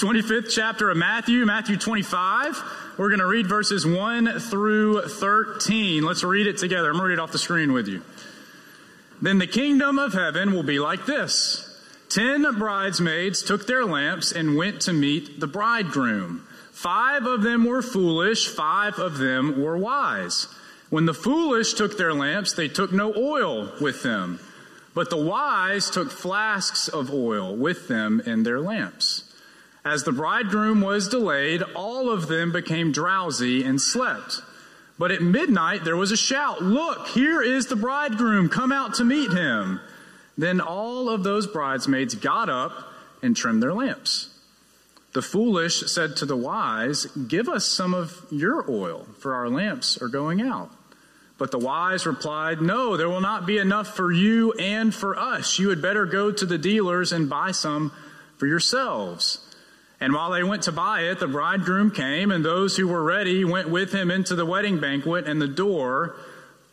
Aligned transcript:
25th 0.00 0.50
chapter 0.50 0.88
of 0.88 0.96
Matthew, 0.96 1.44
Matthew 1.44 1.76
25. 1.76 2.62
We're 2.96 3.10
going 3.10 3.18
to 3.18 3.26
read 3.26 3.46
verses 3.46 3.86
1 3.86 4.40
through 4.40 5.02
13. 5.02 6.02
Let's 6.02 6.24
read 6.24 6.46
it 6.46 6.56
together. 6.56 6.88
I'm 6.88 6.94
going 6.94 7.02
to 7.02 7.08
read 7.08 7.18
it 7.18 7.18
off 7.18 7.32
the 7.32 7.38
screen 7.38 7.74
with 7.74 7.86
you. 7.86 8.02
Then 9.20 9.36
the 9.36 9.46
kingdom 9.46 9.98
of 9.98 10.14
heaven 10.14 10.54
will 10.54 10.62
be 10.62 10.78
like 10.78 11.04
this. 11.04 11.66
Ten 12.08 12.42
bridesmaids 12.58 13.42
took 13.42 13.66
their 13.66 13.84
lamps 13.84 14.32
and 14.32 14.56
went 14.56 14.80
to 14.82 14.94
meet 14.94 15.38
the 15.38 15.46
bridegroom. 15.46 16.46
Five 16.72 17.26
of 17.26 17.42
them 17.42 17.66
were 17.66 17.82
foolish, 17.82 18.48
five 18.48 18.94
of 18.94 19.18
them 19.18 19.60
were 19.60 19.76
wise. 19.76 20.46
When 20.88 21.04
the 21.04 21.12
foolish 21.12 21.74
took 21.74 21.98
their 21.98 22.14
lamps, 22.14 22.54
they 22.54 22.68
took 22.68 22.90
no 22.90 23.14
oil 23.14 23.70
with 23.82 24.02
them. 24.02 24.40
But 24.94 25.10
the 25.10 25.22
wise 25.22 25.90
took 25.90 26.10
flasks 26.10 26.88
of 26.88 27.12
oil 27.12 27.54
with 27.54 27.86
them 27.86 28.22
in 28.24 28.44
their 28.44 28.60
lamps. 28.60 29.24
As 29.84 30.04
the 30.04 30.12
bridegroom 30.12 30.80
was 30.80 31.08
delayed, 31.08 31.62
all 31.74 32.10
of 32.10 32.28
them 32.28 32.52
became 32.52 32.92
drowsy 32.92 33.64
and 33.64 33.80
slept. 33.80 34.42
But 34.98 35.10
at 35.10 35.22
midnight 35.22 35.84
there 35.84 35.96
was 35.96 36.12
a 36.12 36.16
shout, 36.16 36.62
Look, 36.62 37.08
here 37.08 37.40
is 37.40 37.66
the 37.66 37.76
bridegroom, 37.76 38.50
come 38.50 38.72
out 38.72 38.94
to 38.94 39.04
meet 39.04 39.32
him. 39.32 39.80
Then 40.36 40.60
all 40.60 41.08
of 41.08 41.22
those 41.22 41.46
bridesmaids 41.46 42.14
got 42.14 42.50
up 42.50 42.72
and 43.22 43.34
trimmed 43.34 43.62
their 43.62 43.74
lamps. 43.74 44.28
The 45.12 45.22
foolish 45.22 45.90
said 45.90 46.16
to 46.16 46.26
the 46.26 46.36
wise, 46.36 47.06
Give 47.06 47.48
us 47.48 47.64
some 47.64 47.94
of 47.94 48.26
your 48.30 48.70
oil, 48.70 49.06
for 49.18 49.34
our 49.34 49.48
lamps 49.48 50.00
are 50.00 50.08
going 50.08 50.40
out. 50.40 50.70
But 51.36 51.50
the 51.50 51.58
wise 51.58 52.06
replied, 52.06 52.60
No, 52.60 52.96
there 52.98 53.08
will 53.08 53.22
not 53.22 53.46
be 53.46 53.56
enough 53.56 53.96
for 53.96 54.12
you 54.12 54.52
and 54.52 54.94
for 54.94 55.18
us. 55.18 55.58
You 55.58 55.70
had 55.70 55.80
better 55.80 56.04
go 56.04 56.30
to 56.30 56.46
the 56.46 56.58
dealers 56.58 57.12
and 57.12 57.30
buy 57.30 57.50
some 57.52 57.92
for 58.36 58.46
yourselves. 58.46 59.46
And 60.00 60.14
while 60.14 60.30
they 60.30 60.42
went 60.42 60.62
to 60.62 60.72
buy 60.72 61.02
it, 61.02 61.20
the 61.20 61.28
bridegroom 61.28 61.90
came, 61.90 62.30
and 62.30 62.44
those 62.44 62.76
who 62.76 62.88
were 62.88 63.02
ready 63.02 63.44
went 63.44 63.68
with 63.68 63.92
him 63.92 64.10
into 64.10 64.34
the 64.34 64.46
wedding 64.46 64.80
banquet, 64.80 65.26
and 65.26 65.40
the 65.40 65.48
door 65.48 66.16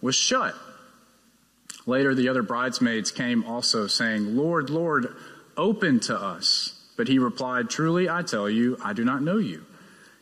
was 0.02 0.16
shut. 0.16 0.56
Later, 1.86 2.16
the 2.16 2.30
other 2.30 2.44
bridesmaids 2.44 3.11
came 3.11 3.44
also, 3.44 3.88
saying, 3.88 4.36
Lord, 4.36 4.69
Lord, 4.69 5.14
open 5.58 6.00
to 6.02 6.16
us. 6.16 6.73
But 6.95 7.08
he 7.08 7.19
replied, 7.19 7.69
Truly, 7.69 8.09
I 8.09 8.22
tell 8.22 8.50
you, 8.50 8.78
I 8.84 8.94
do 8.94 9.03
not 9.03 9.22
know 9.22 9.38
you. 9.38 9.66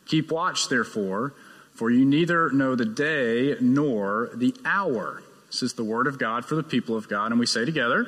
Keep 0.06 0.30
watch, 0.30 0.68
therefore 0.68 1.34
for 1.76 1.90
you 1.90 2.04
neither 2.04 2.50
know 2.50 2.74
the 2.74 2.86
day 2.86 3.54
nor 3.60 4.30
the 4.34 4.54
hour. 4.64 5.22
This 5.48 5.62
is 5.62 5.74
the 5.74 5.84
word 5.84 6.06
of 6.06 6.18
God 6.18 6.44
for 6.44 6.54
the 6.54 6.62
people 6.62 6.96
of 6.96 7.08
God. 7.08 7.30
And 7.30 7.38
we 7.38 7.46
say 7.46 7.64
together, 7.64 8.06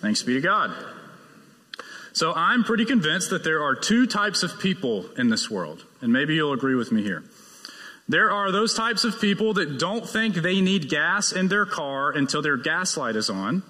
Thanks 0.00 0.22
be 0.22 0.34
to 0.34 0.40
God. 0.40 0.74
So 2.14 2.32
I'm 2.32 2.62
pretty 2.62 2.84
convinced 2.84 3.30
that 3.30 3.42
there 3.42 3.62
are 3.64 3.74
two 3.74 4.06
types 4.06 4.44
of 4.44 4.60
people 4.60 5.06
in 5.18 5.30
this 5.30 5.50
world. 5.50 5.84
And 6.00 6.12
maybe 6.12 6.36
you'll 6.36 6.52
agree 6.52 6.76
with 6.76 6.92
me 6.92 7.02
here. 7.02 7.24
There 8.08 8.30
are 8.30 8.52
those 8.52 8.74
types 8.74 9.02
of 9.02 9.20
people 9.20 9.54
that 9.54 9.78
don't 9.80 10.08
think 10.08 10.36
they 10.36 10.60
need 10.60 10.88
gas 10.88 11.32
in 11.32 11.48
their 11.48 11.66
car 11.66 12.12
until 12.12 12.40
their 12.40 12.56
gas 12.56 12.96
light 12.96 13.16
is 13.16 13.28
on. 13.28 13.64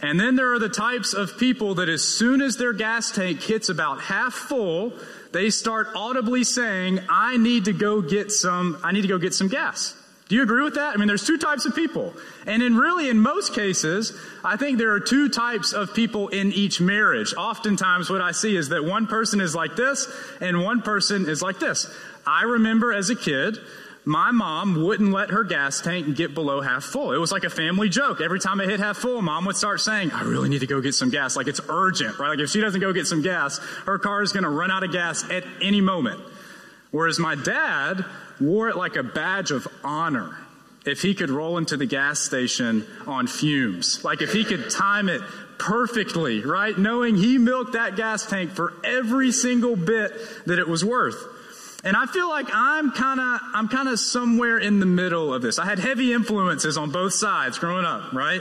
And 0.00 0.18
then 0.18 0.34
there 0.34 0.52
are 0.52 0.58
the 0.58 0.68
types 0.68 1.14
of 1.14 1.38
people 1.38 1.76
that 1.76 1.88
as 1.88 2.02
soon 2.02 2.42
as 2.42 2.56
their 2.56 2.72
gas 2.72 3.12
tank 3.12 3.40
hits 3.40 3.68
about 3.68 4.00
half 4.00 4.32
full, 4.32 4.94
they 5.32 5.48
start 5.50 5.86
audibly 5.94 6.42
saying, 6.42 6.98
I 7.08 7.36
need 7.36 7.66
to 7.66 7.72
go 7.72 8.02
get 8.02 8.32
some, 8.32 8.78
I 8.82 8.90
need 8.90 9.02
to 9.02 9.08
go 9.08 9.18
get 9.18 9.34
some 9.34 9.46
gas. 9.46 9.94
Do 10.32 10.36
you 10.36 10.44
agree 10.44 10.62
with 10.62 10.76
that? 10.76 10.94
I 10.94 10.96
mean, 10.96 11.08
there's 11.08 11.26
two 11.26 11.36
types 11.36 11.66
of 11.66 11.74
people. 11.74 12.14
And 12.46 12.62
in 12.62 12.74
really, 12.74 13.10
in 13.10 13.20
most 13.20 13.52
cases, 13.52 14.18
I 14.42 14.56
think 14.56 14.78
there 14.78 14.92
are 14.92 14.98
two 14.98 15.28
types 15.28 15.74
of 15.74 15.92
people 15.92 16.28
in 16.28 16.54
each 16.54 16.80
marriage. 16.80 17.34
Oftentimes, 17.34 18.08
what 18.08 18.22
I 18.22 18.30
see 18.30 18.56
is 18.56 18.70
that 18.70 18.82
one 18.82 19.06
person 19.06 19.42
is 19.42 19.54
like 19.54 19.76
this 19.76 20.08
and 20.40 20.62
one 20.62 20.80
person 20.80 21.28
is 21.28 21.42
like 21.42 21.58
this. 21.58 21.86
I 22.26 22.44
remember 22.44 22.94
as 22.94 23.10
a 23.10 23.14
kid, 23.14 23.58
my 24.06 24.30
mom 24.30 24.82
wouldn't 24.82 25.12
let 25.12 25.28
her 25.28 25.44
gas 25.44 25.82
tank 25.82 26.16
get 26.16 26.32
below 26.32 26.62
half 26.62 26.82
full. 26.82 27.12
It 27.12 27.18
was 27.18 27.30
like 27.30 27.44
a 27.44 27.50
family 27.50 27.90
joke. 27.90 28.22
Every 28.22 28.40
time 28.40 28.58
it 28.62 28.70
hit 28.70 28.80
half 28.80 28.96
full, 28.96 29.20
mom 29.20 29.44
would 29.44 29.56
start 29.56 29.82
saying, 29.82 30.12
I 30.12 30.22
really 30.22 30.48
need 30.48 30.60
to 30.60 30.66
go 30.66 30.80
get 30.80 30.94
some 30.94 31.10
gas. 31.10 31.36
Like 31.36 31.46
it's 31.46 31.60
urgent, 31.68 32.18
right? 32.18 32.30
Like 32.30 32.38
if 32.38 32.48
she 32.48 32.62
doesn't 32.62 32.80
go 32.80 32.94
get 32.94 33.06
some 33.06 33.20
gas, 33.20 33.58
her 33.84 33.98
car 33.98 34.22
is 34.22 34.32
going 34.32 34.44
to 34.44 34.48
run 34.48 34.70
out 34.70 34.82
of 34.82 34.92
gas 34.92 35.30
at 35.30 35.44
any 35.60 35.82
moment. 35.82 36.22
Whereas 36.92 37.18
my 37.18 37.34
dad 37.34 38.04
wore 38.40 38.68
it 38.68 38.76
like 38.76 38.96
a 38.96 39.02
badge 39.02 39.50
of 39.50 39.66
honor 39.82 40.36
if 40.84 41.02
he 41.02 41.14
could 41.14 41.30
roll 41.30 41.58
into 41.58 41.76
the 41.76 41.86
gas 41.86 42.20
station 42.20 42.86
on 43.06 43.26
fumes. 43.26 44.04
Like 44.04 44.22
if 44.22 44.32
he 44.32 44.44
could 44.44 44.70
time 44.70 45.08
it 45.08 45.20
perfectly, 45.58 46.44
right? 46.44 46.76
Knowing 46.76 47.16
he 47.16 47.38
milked 47.38 47.72
that 47.72 47.96
gas 47.96 48.26
tank 48.26 48.50
for 48.50 48.74
every 48.84 49.32
single 49.32 49.76
bit 49.76 50.12
that 50.46 50.58
it 50.58 50.68
was 50.68 50.84
worth. 50.84 51.16
And 51.84 51.96
I 51.96 52.06
feel 52.06 52.28
like 52.28 52.46
I'm 52.52 52.92
kind 52.92 53.20
of 53.20 53.40
I'm 53.54 53.68
kind 53.68 53.88
of 53.88 53.98
somewhere 53.98 54.58
in 54.58 54.78
the 54.78 54.86
middle 54.86 55.34
of 55.34 55.42
this. 55.42 55.58
I 55.58 55.64
had 55.64 55.78
heavy 55.78 56.12
influences 56.12 56.76
on 56.76 56.90
both 56.90 57.12
sides 57.12 57.58
growing 57.58 57.84
up, 57.84 58.12
right? 58.12 58.40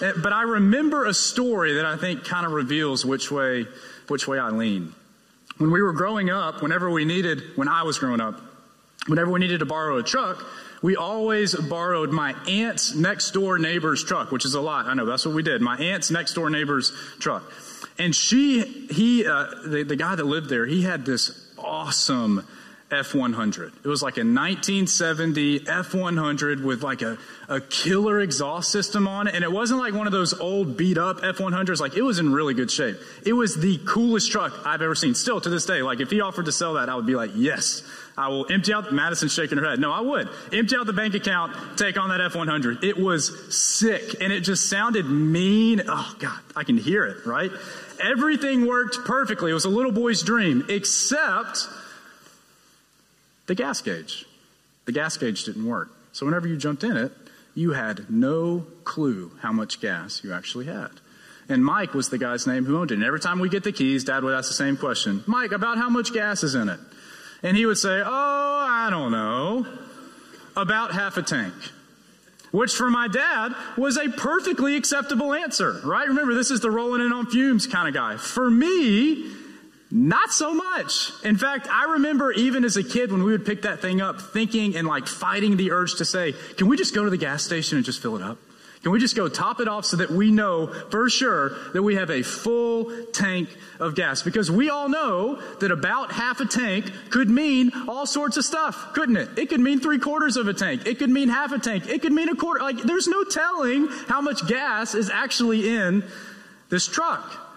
Eh, 0.00 0.12
but 0.22 0.32
I 0.32 0.42
remember 0.42 1.06
a 1.06 1.12
story 1.12 1.74
that 1.74 1.84
I 1.84 1.96
think 1.96 2.24
kind 2.24 2.46
of 2.46 2.52
reveals 2.52 3.04
which 3.04 3.30
way 3.30 3.66
which 4.08 4.26
way 4.26 4.38
I 4.38 4.50
lean. 4.50 4.94
When 5.60 5.70
we 5.70 5.82
were 5.82 5.92
growing 5.92 6.30
up, 6.30 6.62
whenever 6.62 6.88
we 6.88 7.04
needed 7.04 7.42
when 7.54 7.68
I 7.68 7.82
was 7.82 7.98
growing 7.98 8.18
up, 8.18 8.40
whenever 9.08 9.30
we 9.30 9.40
needed 9.40 9.58
to 9.58 9.66
borrow 9.66 9.98
a 9.98 10.02
truck, 10.02 10.42
we 10.80 10.96
always 10.96 11.54
borrowed 11.54 12.12
my 12.12 12.34
aunt's 12.48 12.94
next 12.94 13.32
door 13.32 13.58
neighbor's 13.58 14.02
truck, 14.02 14.32
which 14.32 14.46
is 14.46 14.54
a 14.54 14.60
lot. 14.62 14.86
I 14.86 14.94
know 14.94 15.04
that's 15.04 15.26
what 15.26 15.34
we 15.34 15.42
did. 15.42 15.60
My 15.60 15.76
aunt's 15.76 16.10
next 16.10 16.32
door 16.32 16.48
neighbor's 16.48 16.94
truck. 17.18 17.42
And 17.98 18.16
she, 18.16 18.62
he, 18.90 19.26
uh, 19.26 19.48
the, 19.66 19.82
the 19.82 19.96
guy 19.96 20.14
that 20.14 20.24
lived 20.24 20.48
there, 20.48 20.64
he 20.64 20.80
had 20.80 21.04
this 21.04 21.52
awesome 21.58 22.48
F100. 22.90 23.72
It 23.84 23.88
was 23.88 24.02
like 24.02 24.16
a 24.16 24.20
1970 24.20 25.60
F100 25.60 26.62
with 26.62 26.82
like 26.82 27.02
a, 27.02 27.18
a 27.48 27.60
killer 27.60 28.20
exhaust 28.20 28.72
system 28.72 29.06
on 29.06 29.28
it. 29.28 29.34
And 29.34 29.44
it 29.44 29.52
wasn't 29.52 29.80
like 29.80 29.94
one 29.94 30.06
of 30.06 30.12
those 30.12 30.38
old 30.38 30.76
beat 30.76 30.98
up 30.98 31.18
F100s. 31.18 31.80
Like 31.80 31.96
it 31.96 32.02
was 32.02 32.18
in 32.18 32.32
really 32.32 32.54
good 32.54 32.70
shape. 32.70 32.96
It 33.24 33.32
was 33.32 33.56
the 33.56 33.78
coolest 33.86 34.30
truck 34.32 34.52
I've 34.66 34.82
ever 34.82 34.94
seen. 34.94 35.14
Still 35.14 35.40
to 35.40 35.48
this 35.48 35.66
day, 35.66 35.82
like 35.82 36.00
if 36.00 36.10
he 36.10 36.20
offered 36.20 36.46
to 36.46 36.52
sell 36.52 36.74
that, 36.74 36.88
I 36.88 36.96
would 36.96 37.06
be 37.06 37.14
like, 37.14 37.30
yes, 37.34 37.82
I 38.18 38.28
will 38.28 38.50
empty 38.50 38.72
out. 38.72 38.92
Madison's 38.92 39.32
shaking 39.32 39.58
her 39.58 39.68
head. 39.68 39.78
No, 39.78 39.92
I 39.92 40.00
would 40.00 40.28
empty 40.52 40.76
out 40.76 40.86
the 40.86 40.92
bank 40.92 41.14
account, 41.14 41.78
take 41.78 41.98
on 41.98 42.08
that 42.08 42.20
F100. 42.32 42.82
It 42.82 42.98
was 42.98 43.54
sick 43.56 44.20
and 44.20 44.32
it 44.32 44.40
just 44.40 44.68
sounded 44.68 45.06
mean. 45.06 45.82
Oh 45.88 46.16
God, 46.18 46.38
I 46.56 46.64
can 46.64 46.76
hear 46.76 47.06
it, 47.06 47.24
right? 47.24 47.50
Everything 48.02 48.66
worked 48.66 48.98
perfectly. 49.04 49.50
It 49.50 49.54
was 49.54 49.64
a 49.64 49.70
little 49.70 49.92
boy's 49.92 50.22
dream, 50.22 50.64
except 50.68 51.68
the 53.50 53.56
gas 53.56 53.80
gauge. 53.80 54.26
The 54.84 54.92
gas 54.92 55.16
gauge 55.16 55.42
didn't 55.42 55.66
work. 55.66 55.90
So 56.12 56.24
whenever 56.24 56.46
you 56.46 56.56
jumped 56.56 56.84
in 56.84 56.96
it, 56.96 57.10
you 57.56 57.72
had 57.72 58.08
no 58.08 58.64
clue 58.84 59.32
how 59.42 59.50
much 59.50 59.80
gas 59.80 60.22
you 60.22 60.32
actually 60.32 60.66
had. 60.66 60.90
And 61.48 61.64
Mike 61.64 61.92
was 61.92 62.10
the 62.10 62.16
guy's 62.16 62.46
name 62.46 62.64
who 62.64 62.78
owned 62.78 62.92
it. 62.92 62.94
And 62.94 63.02
every 63.02 63.18
time 63.18 63.40
we 63.40 63.48
get 63.48 63.64
the 63.64 63.72
keys, 63.72 64.04
Dad 64.04 64.22
would 64.22 64.36
ask 64.36 64.48
the 64.48 64.54
same 64.54 64.76
question 64.76 65.24
Mike, 65.26 65.50
about 65.50 65.78
how 65.78 65.88
much 65.90 66.12
gas 66.12 66.44
is 66.44 66.54
in 66.54 66.68
it? 66.68 66.78
And 67.42 67.56
he 67.56 67.66
would 67.66 67.78
say, 67.78 68.00
Oh, 68.06 68.66
I 68.70 68.86
don't 68.88 69.10
know. 69.10 69.66
About 70.54 70.92
half 70.92 71.16
a 71.16 71.22
tank. 71.22 71.54
Which 72.52 72.74
for 72.74 72.88
my 72.88 73.08
dad 73.08 73.52
was 73.76 73.96
a 73.96 74.10
perfectly 74.10 74.76
acceptable 74.76 75.34
answer, 75.34 75.80
right? 75.82 76.06
Remember, 76.06 76.34
this 76.34 76.52
is 76.52 76.60
the 76.60 76.70
rolling 76.70 77.04
in 77.04 77.12
on 77.12 77.26
fumes 77.26 77.66
kind 77.66 77.88
of 77.88 77.94
guy. 77.94 78.16
For 78.16 78.48
me, 78.48 79.39
not 79.90 80.30
so 80.30 80.54
much. 80.54 81.10
In 81.24 81.36
fact, 81.36 81.66
I 81.68 81.92
remember 81.92 82.32
even 82.32 82.64
as 82.64 82.76
a 82.76 82.84
kid 82.84 83.10
when 83.10 83.24
we 83.24 83.32
would 83.32 83.44
pick 83.44 83.62
that 83.62 83.80
thing 83.80 84.00
up, 84.00 84.20
thinking 84.20 84.76
and 84.76 84.86
like 84.86 85.06
fighting 85.06 85.56
the 85.56 85.72
urge 85.72 85.96
to 85.96 86.04
say, 86.04 86.32
can 86.56 86.68
we 86.68 86.76
just 86.76 86.94
go 86.94 87.04
to 87.04 87.10
the 87.10 87.16
gas 87.16 87.42
station 87.42 87.76
and 87.76 87.84
just 87.84 88.00
fill 88.00 88.16
it 88.16 88.22
up? 88.22 88.38
Can 88.82 88.92
we 88.92 88.98
just 88.98 89.14
go 89.14 89.28
top 89.28 89.60
it 89.60 89.68
off 89.68 89.84
so 89.84 89.98
that 89.98 90.10
we 90.10 90.30
know 90.30 90.68
for 90.90 91.10
sure 91.10 91.50
that 91.74 91.82
we 91.82 91.96
have 91.96 92.08
a 92.08 92.22
full 92.22 92.90
tank 93.12 93.50
of 93.78 93.94
gas? 93.94 94.22
Because 94.22 94.50
we 94.50 94.70
all 94.70 94.88
know 94.88 95.38
that 95.60 95.70
about 95.70 96.12
half 96.12 96.40
a 96.40 96.46
tank 96.46 96.90
could 97.10 97.28
mean 97.28 97.72
all 97.88 98.06
sorts 98.06 98.38
of 98.38 98.44
stuff, 98.44 98.94
couldn't 98.94 99.16
it? 99.16 99.38
It 99.38 99.50
could 99.50 99.60
mean 99.60 99.80
three 99.80 99.98
quarters 99.98 100.38
of 100.38 100.48
a 100.48 100.54
tank. 100.54 100.86
It 100.86 100.98
could 100.98 101.10
mean 101.10 101.28
half 101.28 101.52
a 101.52 101.58
tank. 101.58 101.90
It 101.90 102.00
could 102.00 102.12
mean 102.12 102.30
a 102.30 102.36
quarter. 102.36 102.62
Like, 102.62 102.78
there's 102.78 103.06
no 103.06 103.22
telling 103.24 103.88
how 104.08 104.22
much 104.22 104.48
gas 104.48 104.94
is 104.94 105.10
actually 105.10 105.68
in 105.68 106.02
this 106.70 106.86
truck. 106.86 107.49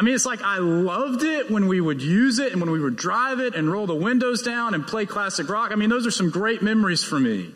I 0.00 0.02
mean, 0.02 0.14
it's 0.14 0.24
like 0.24 0.40
I 0.40 0.56
loved 0.60 1.24
it 1.24 1.50
when 1.50 1.68
we 1.68 1.78
would 1.78 2.00
use 2.00 2.38
it 2.38 2.52
and 2.52 2.60
when 2.62 2.70
we 2.70 2.80
would 2.80 2.96
drive 2.96 3.38
it 3.38 3.54
and 3.54 3.70
roll 3.70 3.86
the 3.86 3.94
windows 3.94 4.40
down 4.40 4.72
and 4.72 4.86
play 4.86 5.04
classic 5.04 5.46
rock. 5.50 5.72
I 5.72 5.74
mean, 5.74 5.90
those 5.90 6.06
are 6.06 6.10
some 6.10 6.30
great 6.30 6.62
memories 6.62 7.04
for 7.04 7.20
me. 7.20 7.50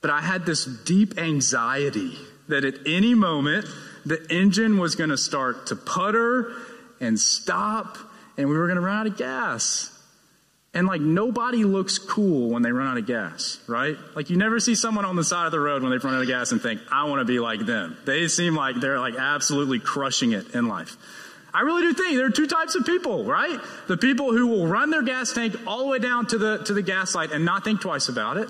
But 0.00 0.12
I 0.12 0.20
had 0.20 0.46
this 0.46 0.64
deep 0.64 1.18
anxiety 1.18 2.16
that 2.46 2.64
at 2.64 2.74
any 2.86 3.14
moment 3.14 3.66
the 4.06 4.24
engine 4.30 4.78
was 4.78 4.94
going 4.94 5.10
to 5.10 5.16
start 5.16 5.66
to 5.66 5.76
putter 5.76 6.52
and 7.00 7.18
stop 7.18 7.98
and 8.38 8.48
we 8.48 8.56
were 8.56 8.68
going 8.68 8.76
to 8.76 8.82
run 8.82 8.98
out 8.98 9.06
of 9.08 9.16
gas. 9.16 9.90
And 10.72 10.86
like 10.86 11.00
nobody 11.00 11.64
looks 11.64 11.98
cool 11.98 12.50
when 12.50 12.62
they 12.62 12.70
run 12.70 12.86
out 12.86 12.96
of 12.96 13.06
gas, 13.06 13.58
right? 13.66 13.96
Like 14.14 14.30
you 14.30 14.36
never 14.36 14.60
see 14.60 14.76
someone 14.76 15.04
on 15.04 15.16
the 15.16 15.24
side 15.24 15.46
of 15.46 15.52
the 15.52 15.58
road 15.58 15.82
when 15.82 15.90
they've 15.90 16.04
run 16.04 16.14
out 16.14 16.22
of 16.22 16.28
gas 16.28 16.52
and 16.52 16.62
think, 16.62 16.80
I 16.92 17.08
want 17.08 17.18
to 17.18 17.24
be 17.24 17.40
like 17.40 17.66
them. 17.66 17.98
They 18.06 18.28
seem 18.28 18.54
like 18.54 18.76
they're 18.76 19.00
like 19.00 19.16
absolutely 19.16 19.80
crushing 19.80 20.30
it 20.30 20.54
in 20.54 20.68
life. 20.68 20.96
I 21.52 21.62
really 21.62 21.82
do 21.82 21.92
think 21.92 22.16
there 22.16 22.26
are 22.26 22.30
two 22.30 22.46
types 22.46 22.74
of 22.74 22.86
people, 22.86 23.24
right? 23.24 23.58
The 23.88 23.96
people 23.96 24.32
who 24.32 24.46
will 24.46 24.66
run 24.66 24.90
their 24.90 25.02
gas 25.02 25.32
tank 25.32 25.56
all 25.66 25.80
the 25.80 25.86
way 25.86 25.98
down 25.98 26.26
to 26.26 26.38
the, 26.38 26.58
to 26.64 26.74
the 26.74 26.82
gas 26.82 27.14
light 27.14 27.32
and 27.32 27.44
not 27.44 27.64
think 27.64 27.80
twice 27.80 28.08
about 28.08 28.36
it, 28.36 28.48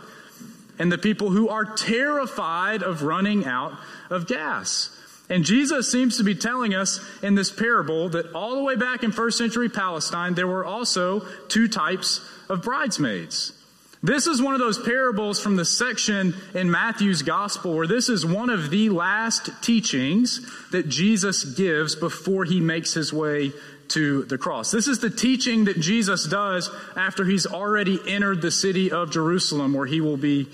and 0.78 0.90
the 0.90 0.98
people 0.98 1.30
who 1.30 1.48
are 1.48 1.64
terrified 1.64 2.82
of 2.82 3.02
running 3.02 3.44
out 3.44 3.72
of 4.10 4.26
gas. 4.26 4.96
And 5.30 5.44
Jesus 5.44 5.90
seems 5.90 6.16
to 6.16 6.24
be 6.24 6.34
telling 6.34 6.74
us 6.74 7.00
in 7.22 7.36
this 7.36 7.52
parable 7.52 8.08
that 8.10 8.32
all 8.32 8.56
the 8.56 8.62
way 8.62 8.74
back 8.74 9.04
in 9.04 9.12
first 9.12 9.38
century 9.38 9.68
Palestine, 9.68 10.34
there 10.34 10.48
were 10.48 10.64
also 10.64 11.20
two 11.48 11.68
types 11.68 12.20
of 12.48 12.62
bridesmaids. 12.62 13.52
This 14.02 14.26
is 14.26 14.40
one 14.40 14.54
of 14.54 14.60
those 14.60 14.78
parables 14.78 15.40
from 15.40 15.56
the 15.56 15.64
section 15.64 16.34
in 16.54 16.70
Matthew's 16.70 17.20
gospel 17.20 17.74
where 17.74 17.86
this 17.86 18.08
is 18.08 18.24
one 18.24 18.48
of 18.48 18.70
the 18.70 18.88
last 18.88 19.50
teachings 19.62 20.40
that 20.70 20.88
Jesus 20.88 21.44
gives 21.44 21.94
before 21.96 22.44
he 22.46 22.60
makes 22.60 22.94
his 22.94 23.12
way 23.12 23.52
to 23.88 24.22
the 24.24 24.38
cross. 24.38 24.70
This 24.70 24.88
is 24.88 25.00
the 25.00 25.10
teaching 25.10 25.64
that 25.64 25.80
Jesus 25.80 26.26
does 26.26 26.70
after 26.96 27.24
he's 27.24 27.46
already 27.46 27.98
entered 28.06 28.40
the 28.40 28.50
city 28.50 28.90
of 28.90 29.10
Jerusalem 29.10 29.74
where 29.74 29.86
he 29.86 30.00
will 30.00 30.16
be 30.16 30.48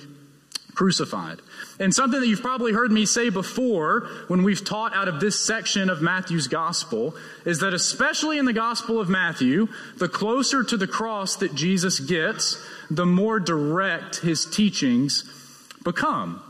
crucified. 0.77 1.41
And 1.81 1.93
something 1.93 2.21
that 2.21 2.29
you've 2.29 2.43
probably 2.43 2.73
heard 2.73 2.93
me 2.93 3.07
say 3.07 3.31
before 3.31 4.09
when 4.29 4.43
we've 4.45 4.65
taught 4.65 4.95
out 4.95 5.09
of 5.09 5.19
this 5.19 5.41
section 5.41 5.91
of 5.91 6.03
Matthew's 6.03 6.47
gospel 6.47 7.15
is 7.45 7.61
that 7.61 7.75
especially 7.75 8.39
in 8.39 8.45
the 8.45 8.53
gospel 8.53 9.01
of 9.01 9.09
Matthew, 9.09 9.69
the 9.97 10.09
closer 10.09 10.63
to 10.63 10.77
the 10.77 10.87
cross 10.87 11.37
that 11.37 11.55
Jesus 11.55 11.99
gets, 11.99 12.63
the 12.91 13.07
more 13.07 13.41
direct 13.41 14.17
his 14.19 14.45
teachings 14.45 15.25
become. 15.83 16.43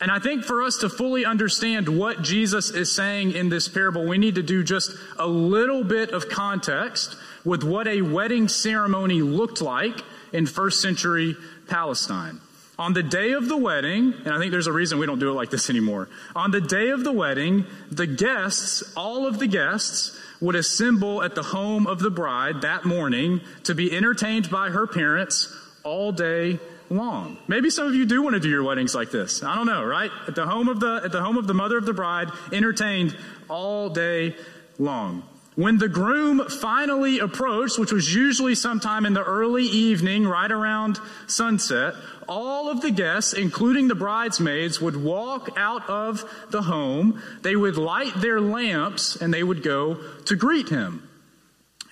And 0.00 0.10
I 0.10 0.18
think 0.18 0.44
for 0.44 0.62
us 0.62 0.78
to 0.78 0.88
fully 0.88 1.24
understand 1.24 1.88
what 1.88 2.22
Jesus 2.22 2.70
is 2.70 2.90
saying 2.90 3.32
in 3.32 3.48
this 3.48 3.68
parable, 3.68 4.06
we 4.06 4.18
need 4.18 4.34
to 4.34 4.42
do 4.42 4.64
just 4.64 4.90
a 5.18 5.26
little 5.26 5.84
bit 5.84 6.10
of 6.10 6.28
context 6.28 7.16
with 7.44 7.62
what 7.62 7.86
a 7.86 8.00
wedding 8.02 8.48
ceremony 8.48 9.20
looked 9.20 9.60
like 9.60 10.00
in 10.32 10.46
first 10.46 10.80
century 10.80 11.36
Palestine. 11.68 12.40
On 12.78 12.92
the 12.92 13.02
day 13.02 13.32
of 13.32 13.48
the 13.48 13.56
wedding, 13.56 14.14
and 14.24 14.34
I 14.34 14.38
think 14.38 14.50
there's 14.50 14.66
a 14.66 14.72
reason 14.72 14.98
we 14.98 15.06
don't 15.06 15.20
do 15.20 15.30
it 15.30 15.34
like 15.34 15.50
this 15.50 15.70
anymore. 15.70 16.08
On 16.34 16.50
the 16.50 16.60
day 16.60 16.88
of 16.90 17.04
the 17.04 17.12
wedding, 17.12 17.66
the 17.90 18.06
guests, 18.06 18.82
all 18.96 19.26
of 19.26 19.38
the 19.38 19.46
guests, 19.46 20.18
would 20.40 20.56
assemble 20.56 21.22
at 21.22 21.36
the 21.36 21.42
home 21.42 21.86
of 21.86 22.00
the 22.00 22.10
bride 22.10 22.62
that 22.62 22.84
morning 22.84 23.40
to 23.62 23.74
be 23.74 23.96
entertained 23.96 24.50
by 24.50 24.70
her 24.70 24.86
parents 24.86 25.54
all 25.84 26.10
day 26.10 26.58
long. 26.90 27.38
Maybe 27.46 27.70
some 27.70 27.86
of 27.86 27.94
you 27.94 28.06
do 28.06 28.22
want 28.22 28.34
to 28.34 28.40
do 28.40 28.48
your 28.48 28.64
weddings 28.64 28.94
like 28.94 29.10
this. 29.10 29.42
I 29.42 29.54
don't 29.54 29.66
know, 29.66 29.84
right? 29.84 30.10
At 30.26 30.34
the 30.34 30.46
home 30.46 30.68
of 30.68 30.80
the 30.80 31.00
at 31.04 31.12
the 31.12 31.22
home 31.22 31.36
of 31.36 31.46
the 31.46 31.54
mother 31.54 31.78
of 31.78 31.86
the 31.86 31.94
bride, 31.94 32.28
entertained 32.52 33.16
all 33.48 33.88
day 33.88 34.34
long. 34.78 35.22
When 35.56 35.78
the 35.78 35.88
groom 35.88 36.48
finally 36.48 37.20
approached, 37.20 37.78
which 37.78 37.92
was 37.92 38.12
usually 38.12 38.56
sometime 38.56 39.06
in 39.06 39.14
the 39.14 39.22
early 39.22 39.62
evening, 39.62 40.26
right 40.26 40.50
around 40.50 40.98
sunset, 41.28 41.94
all 42.28 42.68
of 42.68 42.80
the 42.80 42.90
guests, 42.90 43.32
including 43.32 43.88
the 43.88 43.94
bridesmaids, 43.94 44.80
would 44.80 44.96
walk 44.96 45.50
out 45.56 45.88
of 45.88 46.24
the 46.50 46.62
home. 46.62 47.22
They 47.42 47.56
would 47.56 47.76
light 47.76 48.14
their 48.16 48.40
lamps 48.40 49.16
and 49.16 49.32
they 49.32 49.42
would 49.42 49.62
go 49.62 49.98
to 50.26 50.36
greet 50.36 50.68
him. 50.68 51.08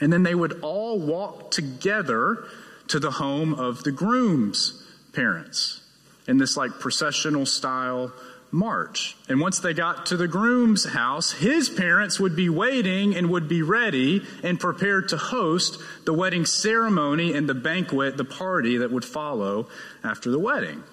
And 0.00 0.12
then 0.12 0.23
they 0.23 0.34
would 0.34 0.61
all 0.62 0.99
walk 0.99 1.50
together 1.50 2.44
to 2.88 2.99
the 2.99 3.12
home 3.12 3.55
of 3.55 3.84
the 3.84 3.93
groom's 3.93 4.82
parents 5.12 5.81
in 6.26 6.38
this 6.38 6.56
like 6.56 6.73
processional 6.73 7.46
style 7.46 8.12
march. 8.53 9.17
And 9.29 9.41
once 9.41 9.59
they 9.59 9.73
got 9.73 10.07
to 10.07 10.17
the 10.17 10.29
groom's 10.29 10.85
house, 10.85 11.33
his 11.33 11.71
parents 11.71 12.21
would 12.21 12.37
be 12.37 12.51
waiting 12.51 13.17
and 13.17 13.31
would 13.31 13.49
be 13.49 13.63
ready 13.63 14.23
and 14.43 14.61
prepared 14.61 15.09
to 15.09 15.17
host 15.17 15.81
the 16.05 16.13
wedding 16.13 16.45
ceremony 16.45 17.33
and 17.33 17.49
the 17.49 17.55
banquet, 17.55 18.19
the 18.19 18.25
party 18.25 18.77
that 18.77 18.93
would 18.93 19.07
follow 19.07 19.69
after 20.05 20.31
the 20.31 20.39
wedding. 20.39 20.85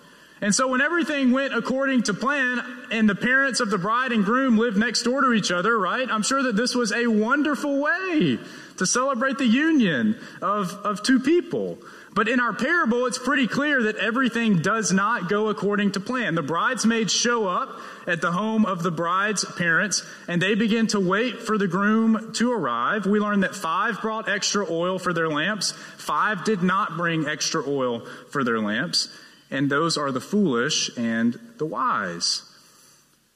And 0.42 0.56
so 0.56 0.70
when 0.70 0.80
everything 0.80 1.32
went 1.32 1.54
according 1.54 2.04
to 2.04 2.14
plan 2.14 2.62
and 2.92 3.10
the 3.10 3.16
parents 3.16 3.60
of 3.60 3.70
the 3.70 3.78
bride 3.78 4.14
and 4.14 4.24
groom 4.24 4.58
lived 4.58 4.78
next 4.78 5.04
door 5.04 5.22
to 5.22 5.34
each 5.34 5.52
other, 5.52 5.78
right? 5.78 6.10
I'm 6.10 6.24
sure 6.24 6.44
that 6.44 6.56
this 6.56 6.74
was 6.74 6.94
a 6.94 7.08
wonderful 7.08 7.82
way 7.82 8.40
to 8.78 8.86
celebrate 8.86 9.38
the 9.38 9.46
union 9.46 10.18
of, 10.42 10.72
of 10.86 11.04
two 11.04 11.20
people. 11.20 11.78
But 12.20 12.28
in 12.28 12.42
our 12.42 12.52
parable, 12.52 13.06
it's 13.06 13.18
pretty 13.18 13.48
clear 13.48 13.84
that 13.84 13.96
everything 13.96 14.62
does 14.62 14.92
not 14.92 15.30
go 15.30 15.48
according 15.48 15.94
to 15.94 16.02
plan. 16.02 16.36
The 16.36 16.42
bridesmaids 16.42 17.14
show 17.14 17.48
up 17.48 17.80
at 18.06 18.20
the 18.20 18.34
home 18.34 18.66
of 18.66 18.84
the 18.84 18.92
bride's 18.92 19.46
parents 19.56 20.04
and 20.28 20.42
they 20.42 20.54
begin 20.54 20.88
to 20.88 21.00
wait 21.00 21.40
for 21.40 21.58
the 21.58 21.70
groom 21.70 22.34
to 22.34 22.52
arrive. 22.52 23.06
We 23.06 23.22
learn 23.22 23.40
that 23.40 23.56
five 23.56 24.02
brought 24.02 24.28
extra 24.28 24.70
oil 24.70 25.00
for 25.00 25.14
their 25.14 25.30
lamps. 25.30 25.72
Five 25.72 26.44
did 26.44 26.62
not 26.62 26.98
bring 26.98 27.26
extra 27.26 27.64
oil 27.66 28.06
for 28.32 28.44
their 28.44 28.60
lamps. 28.60 29.08
And 29.50 29.70
those 29.70 29.98
are 29.98 30.12
the 30.12 30.20
foolish 30.20 30.92
and 30.98 31.40
the 31.58 31.66
wise. 31.66 32.42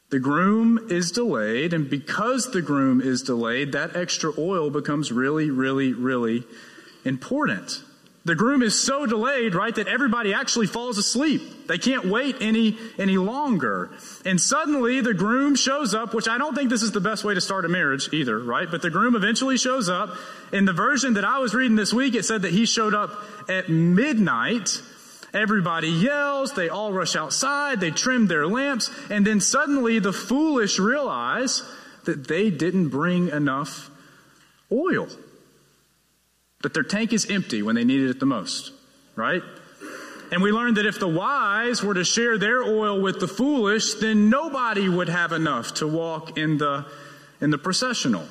The 0.09 0.19
groom 0.19 0.87
is 0.91 1.09
delayed, 1.13 1.71
and 1.71 1.89
because 1.89 2.51
the 2.51 2.61
groom 2.61 2.99
is 2.99 3.21
delayed, 3.21 3.71
that 3.71 3.95
extra 3.95 4.33
oil 4.37 4.69
becomes 4.69 5.09
really, 5.09 5.49
really, 5.49 5.93
really 5.93 6.43
important. 7.05 7.81
The 8.25 8.35
groom 8.35 8.61
is 8.61 8.79
so 8.79 9.05
delayed, 9.05 9.53
right, 9.53 9.75
that 9.75 9.89
everybody 9.89 10.33
actually 10.33 10.67
falls 10.67 10.97
asleep. 10.97 11.67
They 11.67 11.77
can't 11.77 12.05
wait 12.05 12.37
any, 12.39 12.77
any 12.97 13.17
longer. 13.17 13.91
And 14.25 14.39
suddenly 14.39 15.01
the 15.01 15.13
groom 15.13 15.55
shows 15.55 15.93
up, 15.93 16.13
which 16.13 16.29
I 16.29 16.37
don't 16.37 16.55
think 16.55 16.69
this 16.69 16.83
is 16.83 16.93
the 16.93 17.01
best 17.01 17.25
way 17.25 17.33
to 17.33 17.41
start 17.41 17.65
a 17.65 17.69
marriage 17.69 18.07
either, 18.13 18.39
right? 18.39 18.71
But 18.71 18.81
the 18.81 18.89
groom 18.89 19.15
eventually 19.15 19.57
shows 19.57 19.89
up. 19.89 20.15
In 20.53 20.63
the 20.63 20.71
version 20.71 21.15
that 21.15 21.25
I 21.25 21.39
was 21.39 21.53
reading 21.53 21.75
this 21.75 21.93
week, 21.93 22.15
it 22.15 22.23
said 22.23 22.43
that 22.43 22.53
he 22.53 22.65
showed 22.65 22.93
up 22.93 23.11
at 23.49 23.69
midnight 23.69 24.81
Everybody 25.33 25.89
yells, 25.89 26.53
they 26.53 26.69
all 26.69 26.93
rush 26.93 27.15
outside, 27.15 27.79
they 27.79 27.89
trim 27.89 28.27
their 28.27 28.45
lamps, 28.45 28.91
and 29.09 29.25
then 29.25 29.41
suddenly 29.41 29.97
the 29.97 30.13
foolish 30.13 30.77
realize 30.77 31.63
that 32.03 32.27
they 32.27 32.51
didn't 32.51 32.89
bring 32.89 33.29
enough 33.29 33.89
oil. 34.71 35.07
That 36.63 36.73
their 36.73 36.83
tank 36.83 37.13
is 37.13 37.29
empty 37.29 37.61
when 37.61 37.75
they 37.75 37.83
needed 37.83 38.09
it 38.09 38.19
the 38.19 38.25
most, 38.25 38.71
right? 39.15 39.43
And 40.31 40.41
we 40.41 40.51
learned 40.51 40.77
that 40.77 40.87
if 40.87 40.99
the 40.99 41.07
wise 41.07 41.83
were 41.83 41.93
to 41.93 42.03
share 42.03 42.39
their 42.39 42.63
oil 42.63 42.99
with 42.99 43.19
the 43.19 43.27
foolish, 43.27 43.93
then 43.95 44.31
nobody 44.31 44.89
would 44.89 45.09
have 45.09 45.31
enough 45.31 45.75
to 45.75 45.87
walk 45.87 46.39
in 46.39 46.57
the, 46.57 46.85
in 47.39 47.51
the 47.51 47.59
processional. 47.59 48.25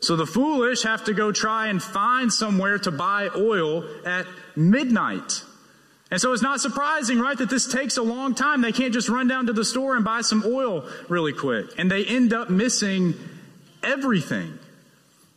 So 0.00 0.16
the 0.16 0.26
foolish 0.26 0.82
have 0.82 1.04
to 1.04 1.14
go 1.14 1.30
try 1.30 1.68
and 1.68 1.80
find 1.80 2.32
somewhere 2.32 2.76
to 2.80 2.90
buy 2.90 3.28
oil 3.36 3.84
at 4.04 4.26
midnight. 4.56 5.44
And 6.10 6.20
so 6.20 6.32
it's 6.32 6.42
not 6.42 6.60
surprising, 6.60 7.20
right, 7.20 7.38
that 7.38 7.48
this 7.48 7.72
takes 7.72 7.96
a 7.98 8.02
long 8.02 8.34
time. 8.34 8.60
They 8.60 8.72
can't 8.72 8.92
just 8.92 9.08
run 9.08 9.28
down 9.28 9.46
to 9.46 9.52
the 9.52 9.64
store 9.64 9.94
and 9.94 10.04
buy 10.04 10.22
some 10.22 10.42
oil 10.44 10.88
really 11.08 11.32
quick. 11.32 11.66
And 11.78 11.88
they 11.88 12.04
end 12.04 12.32
up 12.32 12.50
missing 12.50 13.14
everything. 13.82 14.58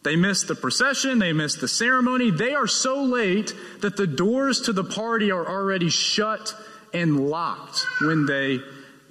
They 0.05 0.15
miss 0.15 0.43
the 0.43 0.53
procession, 0.53 1.17
they 1.17 1.33
miss 1.33 1.55
the 1.55 1.67
ceremony. 1.67 2.29
They 2.29 2.53
are 2.53 2.67
so 2.67 3.03
late 3.03 3.55
that 3.81 3.97
the 3.97 4.05
doors 4.05 4.61
to 4.61 4.73
the 4.73 4.83
party 4.83 5.31
are 5.31 5.47
already 5.47 5.89
shut 5.89 6.53
and 6.93 7.27
locked 7.27 7.87
when 8.01 8.27
they 8.27 8.59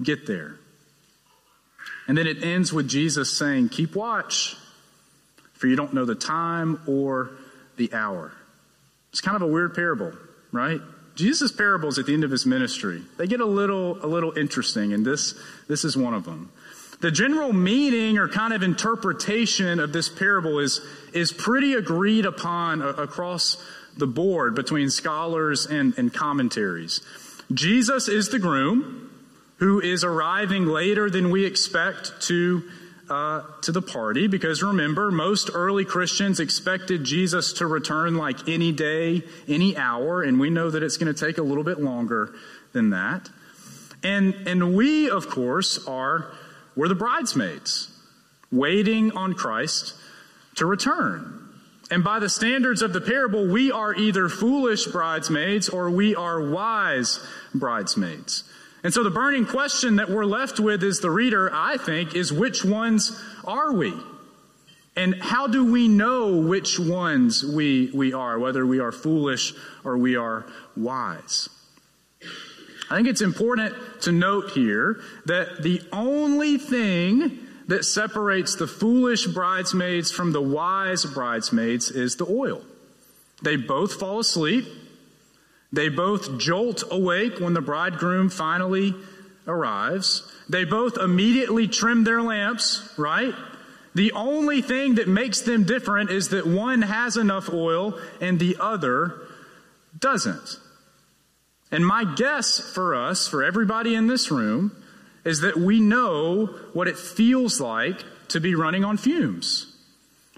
get 0.01 0.25
there. 0.29 0.55
And 2.07 2.17
then 2.17 2.29
it 2.29 2.45
ends 2.45 2.73
with 2.73 2.89
Jesus 2.89 3.37
saying, 3.37 3.71
Keep 3.71 3.97
watch, 3.97 4.57
for 5.55 5.67
you 5.67 5.75
don't 5.75 5.95
know 5.95 6.05
the 6.05 6.15
time 6.15 6.81
or 6.87 7.33
the 7.77 7.93
hour. 7.93 8.33
It's 9.11 9.21
kind 9.21 9.35
of 9.35 9.43
a 9.43 9.49
weird 9.49 9.75
parable, 9.75 10.13
right? 10.53 10.81
Jesus' 11.17 11.51
parables 11.51 11.99
at 11.99 12.07
the 12.07 12.15
end 12.15 12.23
of 12.23 12.31
his 12.31 12.47
ministry, 12.47 13.03
they 13.19 13.27
get 13.27 13.41
a 13.41 13.47
little, 13.47 13.99
a 14.05 14.07
little 14.07 14.39
interesting, 14.39 14.93
and 14.93 15.05
this, 15.05 15.35
this 15.67 15.85
is 15.85 15.97
one 15.97 16.15
of 16.15 16.25
them. 16.25 16.53
The 17.05 17.11
general 17.11 17.53
meaning 17.53 18.17
or 18.17 18.29
kind 18.29 18.55
of 18.55 18.63
interpretation 18.63 19.79
of 19.79 19.93
this 19.93 20.09
parable 20.09 20.59
is, 20.59 20.81
is 21.13 21.35
pretty 21.35 21.75
agreed 21.75 22.25
upon 22.25 22.81
across 22.81 23.63
the 23.95 24.07
board 24.07 24.55
between 24.55 24.89
scholars 24.89 25.67
and, 25.67 25.93
and 25.99 26.15
commentaries. 26.15 27.03
Jesus 27.53 28.09
is 28.09 28.31
the 28.31 28.39
groom 28.39 29.11
who 29.59 29.83
is 29.83 30.03
arriving 30.03 30.65
later 30.65 31.11
than 31.11 31.31
we 31.31 31.45
expect 31.45 32.23
to 32.23 32.63
uh, 33.11 33.43
to 33.61 33.71
the 33.71 33.83
party 33.83 34.27
because 34.27 34.63
remember, 34.63 35.11
most 35.11 35.51
early 35.53 35.85
Christians 35.85 36.41
expected 36.41 37.05
Jesus 37.05 37.53
to 37.53 37.67
return 37.67 38.15
like 38.15 38.49
any 38.49 38.73
day, 38.73 39.25
any 39.47 39.77
hour, 39.77 40.23
and 40.23 40.41
we 40.41 40.49
know 40.49 40.71
that 40.71 40.83
it's 40.83 40.97
going 40.97 41.15
to 41.15 41.27
take 41.27 41.37
a 41.37 41.43
little 41.43 41.65
bit 41.65 41.83
longer 41.83 42.35
than 42.73 42.89
that. 42.91 43.29
And, 44.03 44.35
and 44.47 44.75
we, 44.75 45.11
of 45.11 45.29
course, 45.29 45.87
are, 45.87 46.31
we're 46.77 46.89
the 46.89 46.95
bridesmaids 46.95 47.91
waiting 48.51 49.13
on 49.13 49.35
Christ 49.35 49.95
to 50.57 50.67
return. 50.67 51.41
And 51.91 52.03
by 52.03 52.19
the 52.19 52.29
standards 52.29 52.83
of 52.83 52.93
the 52.93 53.01
parable, 53.01 53.47
we 53.47 53.71
are 53.71 53.95
either 53.95 54.29
foolish 54.29 54.87
bridesmaids 54.87 55.69
or 55.69 55.91
we 55.91 56.15
are 56.15 56.51
wise 56.51 57.21
bridesmaids. 57.55 58.45
And 58.83 58.93
so 58.93 59.03
the 59.03 59.11
burning 59.11 59.47
question 59.47 59.97
that 59.97 60.11
we're 60.11 60.25
left 60.25 60.61
with 60.61 60.83
is 60.83 61.01
the 61.01 61.11
reader, 61.11 61.51
I 61.53 61.77
think, 61.77 62.15
is 62.15 62.33
which 62.33 62.65
ones 62.65 63.19
are 63.45 63.73
we? 63.73 63.95
And 64.97 65.21
how 65.21 65.47
do 65.47 65.71
we 65.71 65.89
know 65.89 66.37
which 66.37 66.79
ones 66.79 67.45
we, 67.45 67.91
we 67.93 68.13
are, 68.13 68.39
whether 68.39 68.65
we 68.65 68.79
are 68.79 68.93
foolish 68.93 69.55
or 69.85 69.97
we 69.97 70.17
are 70.17 70.47
wise? 70.77 71.49
I 72.91 72.97
think 72.97 73.09
it's 73.09 73.23
important 73.23 73.75
to 74.03 74.13
note 74.13 74.51
here 74.51 75.01
that 75.27 75.63
the 75.63 75.83
only 75.93 76.59
thing 76.59 77.39
that 77.67 77.85
separates 77.85 78.57
the 78.57 78.67
foolish 78.67 79.27
bridesmaids 79.27 80.11
from 80.11 80.33
the 80.33 80.43
wise 80.43 81.05
bridesmaids 81.05 81.91
is 81.91 82.17
the 82.17 82.27
oil. 82.27 82.63
They 83.43 83.57
both 83.57 83.95
fall 83.95 84.21
asleep. 84.21 84.67
They 85.73 85.89
both 85.89 86.39
jolt 86.39 86.85
awake 86.91 87.41
when 87.41 87.55
the 87.55 87.61
bridegroom 87.61 88.29
finally 88.29 88.95
arrives. 89.47 90.31
They 90.49 90.65
both 90.65 90.99
immediately 90.99 91.67
trim 91.67 92.05
their 92.05 92.23
lamps, 92.23 92.89
right? 92.97 93.35
The 93.95 94.13
only 94.13 94.61
thing 94.61 94.97
that 94.97 95.09
makes 95.09 95.41
them 95.41 95.65
different 95.65 96.11
is 96.11 96.31
that 96.31 96.47
one 96.47 96.83
has 96.83 97.17
enough 97.17 97.49
oil 97.49 97.99
and 98.21 98.39
the 98.39 98.57
other 98.61 99.21
doesn't. 99.99 100.59
And 101.75 101.85
my 101.85 102.05
guess 102.05 102.61
for 102.61 102.95
us, 102.95 103.27
for 103.27 103.43
everybody 103.43 103.97
in 103.97 104.07
this 104.07 104.31
room, 104.31 104.81
is 105.25 105.41
that 105.41 105.57
we 105.57 105.81
know 105.81 106.47
what 106.73 106.87
it 106.87 106.97
feels 106.97 107.61
like 107.61 108.01
to 108.29 108.39
be 108.39 108.55
running 108.55 108.85
on 108.85 108.97
fumes. 108.97 109.77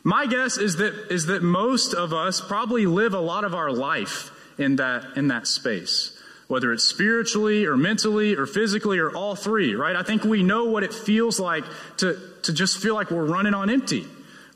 My 0.02 0.26
guess 0.26 0.56
is 0.56 0.76
that, 0.76 1.12
is 1.12 1.26
that 1.26 1.42
most 1.42 1.92
of 1.92 2.14
us 2.14 2.40
probably 2.40 2.86
live 2.86 3.12
a 3.12 3.20
lot 3.20 3.44
of 3.44 3.54
our 3.54 3.70
life 3.70 4.30
in 4.56 4.76
that, 4.76 5.04
in 5.16 5.28
that 5.28 5.46
space, 5.46 6.18
whether 6.48 6.72
it's 6.72 6.84
spiritually 6.84 7.66
or 7.66 7.76
mentally 7.76 8.34
or 8.34 8.46
physically 8.46 8.98
or 8.98 9.14
all 9.14 9.36
three, 9.36 9.74
right? 9.74 9.94
I 9.94 10.04
think 10.04 10.24
we 10.24 10.42
know 10.42 10.64
what 10.64 10.84
it 10.84 10.94
feels 10.94 11.38
like 11.38 11.64
to, 11.98 12.18
to 12.44 12.52
just 12.54 12.78
feel 12.78 12.94
like 12.94 13.10
we're 13.10 13.26
running 13.26 13.52
on 13.52 13.68
empty, 13.68 14.06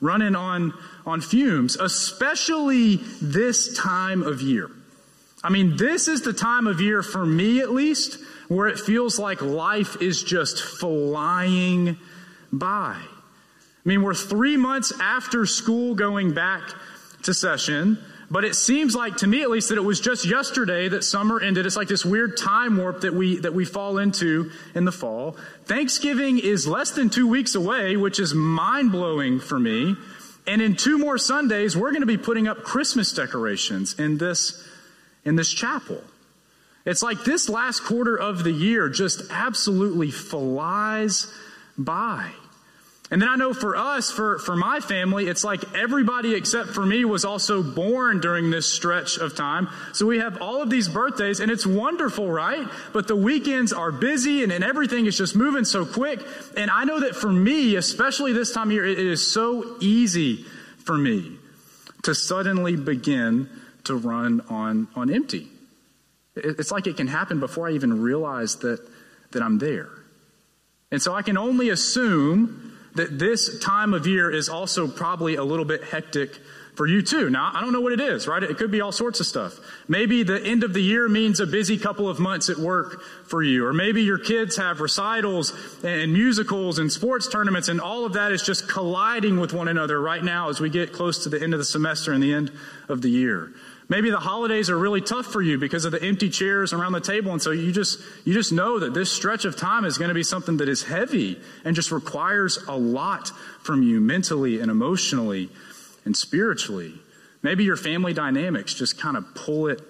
running 0.01 0.35
on, 0.35 0.73
on 1.05 1.21
fumes, 1.21 1.77
especially 1.77 2.97
this 3.21 3.77
time 3.77 4.23
of 4.23 4.41
year. 4.41 4.71
I 5.43 5.49
mean, 5.49 5.77
this 5.77 6.07
is 6.07 6.23
the 6.23 6.33
time 6.33 6.67
of 6.67 6.81
year, 6.81 7.03
for 7.03 7.25
me 7.25 7.61
at 7.61 7.71
least, 7.71 8.19
where 8.49 8.69
it 8.69 8.79
feels 8.79 9.19
like 9.19 9.41
life 9.41 10.01
is 10.03 10.23
just 10.23 10.63
flying 10.63 11.97
by. 12.53 12.97
I 12.97 13.89
mean, 13.89 14.03
we're 14.03 14.15
three 14.15 14.57
months 14.57 14.93
after 15.01 15.47
school 15.47 15.95
going 15.95 16.35
back 16.35 16.63
to 17.23 17.33
session, 17.33 17.99
but 18.31 18.45
it 18.45 18.55
seems 18.55 18.95
like, 18.95 19.17
to 19.19 19.27
me 19.27 19.43
at 19.43 19.51
least, 19.51 19.71
that 19.71 19.79
it 19.79 19.85
was 19.85 19.99
just 19.99 20.27
yesterday 20.27 20.89
that 20.89 21.05
summer 21.05 21.41
ended. 21.41 21.65
It's 21.65 21.77
like 21.77 21.89
this 21.89 22.05
weird 22.05 22.37
time 22.37 22.77
warp 22.77 23.01
that 23.01 23.15
we, 23.15 23.39
that 23.39 23.55
we 23.55 23.65
fall 23.65 23.99
into 23.99 24.51
in 24.75 24.85
the 24.85 24.93
fall. 24.93 25.37
Thanksgiving 25.65 26.39
is 26.39 26.67
less 26.67 26.91
than 26.91 27.09
two 27.09 27.27
weeks 27.27 27.55
away, 27.55 27.97
which 27.97 28.21
is 28.21 28.35
mind 28.35 28.93
blowing 28.93 29.41
for 29.41 29.59
me. 29.59 29.97
And 30.47 30.61
in 30.61 30.77
two 30.77 30.99
more 30.99 31.19
Sundays, 31.19 31.77
we're 31.77 31.91
going 31.91 32.03
to 32.03 32.07
be 32.07 32.19
putting 32.19 32.47
up 32.47 32.63
Christmas 32.63 33.13
decorations 33.13 33.99
in 33.99 34.19
this 34.19 34.67
in 35.25 35.37
this 35.37 35.53
chapel. 35.53 36.03
It's 36.87 37.03
like 37.03 37.25
this 37.25 37.49
last 37.49 37.85
quarter 37.85 38.17
of 38.17 38.43
the 38.43 38.53
year 38.53 38.89
just 38.89 39.23
absolutely 39.31 40.11
flies 40.11 41.33
by. 41.77 42.31
And 43.13 43.21
then 43.21 43.29
I 43.29 43.35
know 43.35 43.53
for 43.53 43.75
us, 43.75 44.11
for, 44.11 44.39
for 44.39 44.55
my 44.55 44.79
family, 44.79 45.27
it's 45.27 45.43
like 45.43 45.75
everybody 45.75 46.35
except 46.35 46.71
for 46.71 46.87
me 46.87 47.05
was 47.05 47.25
also 47.25 47.61
born 47.61 48.21
during 48.21 48.51
this 48.51 48.73
stretch 48.73 49.19
of 49.19 49.35
time. 49.35 49.69
So 49.93 50.07
we 50.07 50.19
have 50.19 50.41
all 50.41 50.63
of 50.63 50.71
these 50.71 50.89
birthdays 50.89 51.41
and 51.41 51.51
it's 51.51 51.67
wonderful, 51.67 52.31
right? 52.31 52.69
But 52.93 53.09
the 53.09 53.17
weekends 53.17 53.73
are 53.73 53.91
busy 53.91 54.45
and, 54.45 54.53
and 54.53 54.63
everything 54.63 55.07
is 55.07 55.19
just 55.19 55.35
moving 55.35 55.65
so 55.65 55.85
quick. 55.85 56.21
And 56.57 56.71
I 56.71 56.85
know 56.85 57.01
that 57.01 57.17
for 57.17 57.31
me, 57.31 57.75
especially 57.75 58.33
this 58.33 58.53
time 58.53 58.69
of 58.69 58.73
year, 58.75 58.87
it 58.87 58.99
is 58.99 59.33
so 59.33 59.77
easy 59.81 60.45
for 60.85 60.97
me 60.97 61.37
to 62.05 62.15
suddenly 62.15 62.77
begin 62.77 63.51
to 63.85 63.97
run 63.97 64.43
on, 64.49 64.89
on 64.95 65.13
empty. 65.13 65.49
It's 66.37 66.71
like 66.71 66.87
it 66.87 66.97
can 66.97 67.09
happen 67.09 67.41
before 67.41 67.69
I 67.69 67.73
even 67.73 68.01
realize 68.01 68.57
that, 68.57 68.81
that 69.33 69.43
I'm 69.43 69.59
there. 69.59 69.91
And 70.91 71.01
so 71.01 71.15
I 71.15 71.23
can 71.23 71.37
only 71.37 71.69
assume 71.69 72.77
that 72.95 73.19
this 73.19 73.59
time 73.61 73.95
of 73.95 74.07
year 74.07 74.31
is 74.31 74.49
also 74.49 74.89
probably 74.89 75.37
a 75.37 75.45
little 75.45 75.65
bit 75.65 75.85
hectic 75.85 76.37
for 76.75 76.87
you 76.87 77.03
too. 77.03 77.31
Now, 77.31 77.51
I 77.55 77.61
don't 77.61 77.73
know 77.73 77.81
what 77.81 77.93
it 77.93 78.01
is, 78.01 78.27
right? 78.27 78.43
It 78.43 78.57
could 78.57 78.71
be 78.71 78.81
all 78.81 78.93
sorts 78.93 79.21
of 79.21 79.27
stuff. 79.27 79.59
Maybe 79.87 80.23
the 80.23 80.43
end 80.43 80.65
of 80.65 80.73
the 80.73 80.81
year 80.81 81.09
means 81.09 81.39
a 81.39 81.47
busy 81.47 81.77
couple 81.77 82.09
of 82.09 82.19
months 82.19 82.49
at 82.49 82.57
work 82.57 83.03
for 83.27 83.43
you. 83.43 83.67
Or 83.67 83.73
maybe 83.73 84.03
your 84.03 84.19
kids 84.19 84.57
have 84.57 84.81
recitals 84.81 85.53
and 85.85 86.13
musicals 86.13 86.79
and 86.79 86.91
sports 86.91 87.29
tournaments 87.29 87.69
and 87.69 87.81
all 87.81 88.07
of 88.07 88.15
that 88.15 88.33
is 88.33 88.43
just 88.43 88.69
colliding 88.69 89.39
with 89.39 89.53
one 89.53 89.69
another 89.69 90.01
right 90.01 90.25
now 90.25 90.49
as 90.49 90.61
we 90.61 90.71
get 90.71 90.93
close 90.93 91.25
to 91.25 91.29
the 91.29 91.43
end 91.43 91.53
of 91.53 91.59
the 91.59 91.65
semester 91.65 92.13
and 92.13 92.23
the 92.23 92.33
end 92.33 92.51
of 92.89 93.03
the 93.03 93.11
year. 93.11 93.53
Maybe 93.91 94.09
the 94.09 94.21
holidays 94.21 94.71
are 94.71 94.79
really 94.79 95.01
tough 95.01 95.27
for 95.27 95.43
you 95.43 95.59
because 95.59 95.85
of 95.85 95.91
the 95.91 96.01
empty 96.01 96.31
chairs 96.31 96.73
around 96.73 96.93
the 96.93 97.01
table. 97.01 97.33
And 97.33 97.43
so 97.43 97.51
you 97.51 97.73
just, 97.73 97.99
you 98.25 98.33
just 98.33 98.53
know 98.53 98.79
that 98.79 98.95
this 98.95 99.11
stretch 99.11 99.45
of 99.45 99.57
time 99.57 99.85
is 99.85 99.99
going 99.99 100.11
to 100.11 100.15
be 100.15 100.23
something 100.23 100.59
that 100.59 100.69
is 100.69 100.85
heavy 100.85 101.41
and 101.65 101.75
just 101.75 101.91
requires 101.91 102.57
a 102.69 102.77
lot 102.77 103.33
from 103.65 103.83
you 103.83 104.01
mentally 104.01 104.61
and 104.61 104.71
emotionally 104.71 105.51
and 106.05 106.17
spiritually. 106.17 106.95
Maybe 107.43 107.65
your 107.65 107.77
family 107.77 108.15
dynamics 108.15 108.75
just 108.75 108.97
kind 108.97 109.17
of 109.17 109.25
pull 109.35 109.67
it, 109.67 109.83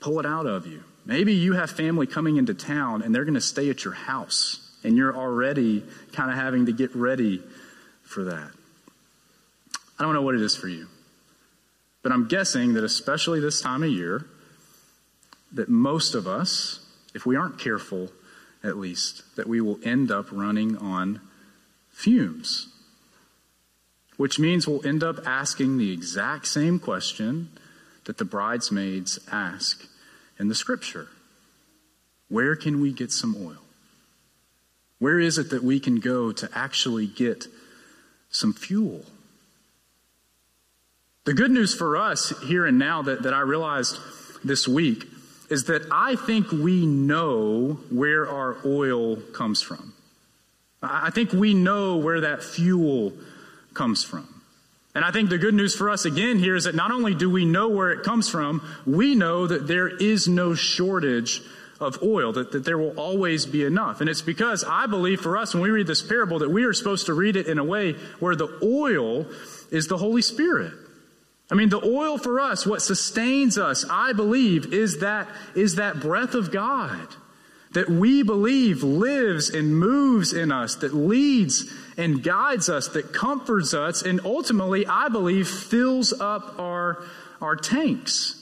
pull 0.00 0.18
it 0.20 0.24
out 0.24 0.46
of 0.46 0.66
you. 0.66 0.82
Maybe 1.04 1.34
you 1.34 1.52
have 1.52 1.70
family 1.70 2.06
coming 2.06 2.38
into 2.38 2.54
town 2.54 3.02
and 3.02 3.14
they're 3.14 3.26
going 3.26 3.34
to 3.34 3.42
stay 3.42 3.68
at 3.68 3.84
your 3.84 3.94
house 3.94 4.74
and 4.82 4.96
you're 4.96 5.14
already 5.14 5.84
kind 6.12 6.30
of 6.30 6.38
having 6.38 6.64
to 6.64 6.72
get 6.72 6.96
ready 6.96 7.42
for 8.04 8.24
that. 8.24 8.50
I 9.98 10.02
don't 10.02 10.14
know 10.14 10.22
what 10.22 10.34
it 10.34 10.40
is 10.40 10.56
for 10.56 10.68
you. 10.68 10.86
But 12.08 12.14
I'm 12.14 12.26
guessing 12.26 12.72
that 12.72 12.84
especially 12.84 13.38
this 13.38 13.60
time 13.60 13.82
of 13.82 13.90
year, 13.90 14.24
that 15.52 15.68
most 15.68 16.14
of 16.14 16.26
us, 16.26 16.80
if 17.12 17.26
we 17.26 17.36
aren't 17.36 17.58
careful 17.58 18.10
at 18.64 18.78
least, 18.78 19.24
that 19.36 19.46
we 19.46 19.60
will 19.60 19.78
end 19.84 20.10
up 20.10 20.32
running 20.32 20.74
on 20.78 21.20
fumes. 21.90 22.68
Which 24.16 24.38
means 24.38 24.66
we'll 24.66 24.86
end 24.86 25.04
up 25.04 25.18
asking 25.26 25.76
the 25.76 25.92
exact 25.92 26.46
same 26.46 26.78
question 26.78 27.50
that 28.06 28.16
the 28.16 28.24
bridesmaids 28.24 29.18
ask 29.30 29.86
in 30.38 30.48
the 30.48 30.54
scripture 30.54 31.08
Where 32.30 32.56
can 32.56 32.80
we 32.80 32.90
get 32.90 33.12
some 33.12 33.36
oil? 33.36 33.64
Where 34.98 35.20
is 35.20 35.36
it 35.36 35.50
that 35.50 35.62
we 35.62 35.78
can 35.78 36.00
go 36.00 36.32
to 36.32 36.48
actually 36.54 37.06
get 37.06 37.48
some 38.30 38.54
fuel? 38.54 39.04
The 41.28 41.34
good 41.34 41.50
news 41.50 41.74
for 41.74 41.98
us 41.98 42.32
here 42.44 42.64
and 42.64 42.78
now 42.78 43.02
that, 43.02 43.24
that 43.24 43.34
I 43.34 43.40
realized 43.40 43.98
this 44.42 44.66
week 44.66 45.04
is 45.50 45.64
that 45.64 45.82
I 45.92 46.16
think 46.16 46.50
we 46.50 46.86
know 46.86 47.80
where 47.90 48.26
our 48.26 48.56
oil 48.64 49.16
comes 49.16 49.60
from. 49.60 49.92
I 50.82 51.10
think 51.10 51.34
we 51.34 51.52
know 51.52 51.98
where 51.98 52.22
that 52.22 52.42
fuel 52.42 53.12
comes 53.74 54.02
from. 54.02 54.42
And 54.94 55.04
I 55.04 55.10
think 55.10 55.28
the 55.28 55.36
good 55.36 55.52
news 55.52 55.76
for 55.76 55.90
us 55.90 56.06
again 56.06 56.38
here 56.38 56.56
is 56.56 56.64
that 56.64 56.74
not 56.74 56.92
only 56.92 57.14
do 57.14 57.28
we 57.28 57.44
know 57.44 57.68
where 57.68 57.90
it 57.90 58.04
comes 58.04 58.30
from, 58.30 58.66
we 58.86 59.14
know 59.14 59.46
that 59.46 59.66
there 59.66 59.86
is 59.86 60.28
no 60.28 60.54
shortage 60.54 61.42
of 61.78 62.02
oil, 62.02 62.32
that, 62.32 62.52
that 62.52 62.64
there 62.64 62.78
will 62.78 62.98
always 62.98 63.44
be 63.44 63.66
enough. 63.66 64.00
And 64.00 64.08
it's 64.08 64.22
because 64.22 64.64
I 64.64 64.86
believe 64.86 65.20
for 65.20 65.36
us, 65.36 65.52
when 65.52 65.62
we 65.62 65.68
read 65.68 65.88
this 65.88 66.00
parable, 66.00 66.38
that 66.38 66.50
we 66.50 66.64
are 66.64 66.72
supposed 66.72 67.04
to 67.04 67.12
read 67.12 67.36
it 67.36 67.48
in 67.48 67.58
a 67.58 67.64
way 67.64 67.96
where 68.18 68.34
the 68.34 68.48
oil 68.62 69.26
is 69.70 69.88
the 69.88 69.98
Holy 69.98 70.22
Spirit. 70.22 70.72
I 71.50 71.54
mean, 71.54 71.70
the 71.70 71.82
oil 71.82 72.18
for 72.18 72.40
us, 72.40 72.66
what 72.66 72.82
sustains 72.82 73.56
us, 73.56 73.84
I 73.90 74.12
believe, 74.12 74.72
is 74.72 75.00
that, 75.00 75.28
is 75.54 75.76
that 75.76 76.00
breath 76.00 76.34
of 76.34 76.52
God 76.52 77.08
that 77.72 77.88
we 77.88 78.22
believe 78.22 78.82
lives 78.82 79.50
and 79.50 79.76
moves 79.76 80.32
in 80.32 80.50
us, 80.50 80.76
that 80.76 80.94
leads 80.94 81.72
and 81.96 82.22
guides 82.22 82.68
us, 82.68 82.88
that 82.88 83.12
comforts 83.12 83.74
us, 83.74 84.02
and 84.02 84.20
ultimately, 84.24 84.86
I 84.86 85.08
believe, 85.08 85.48
fills 85.48 86.12
up 86.18 86.58
our, 86.58 87.04
our 87.40 87.56
tanks. 87.56 88.34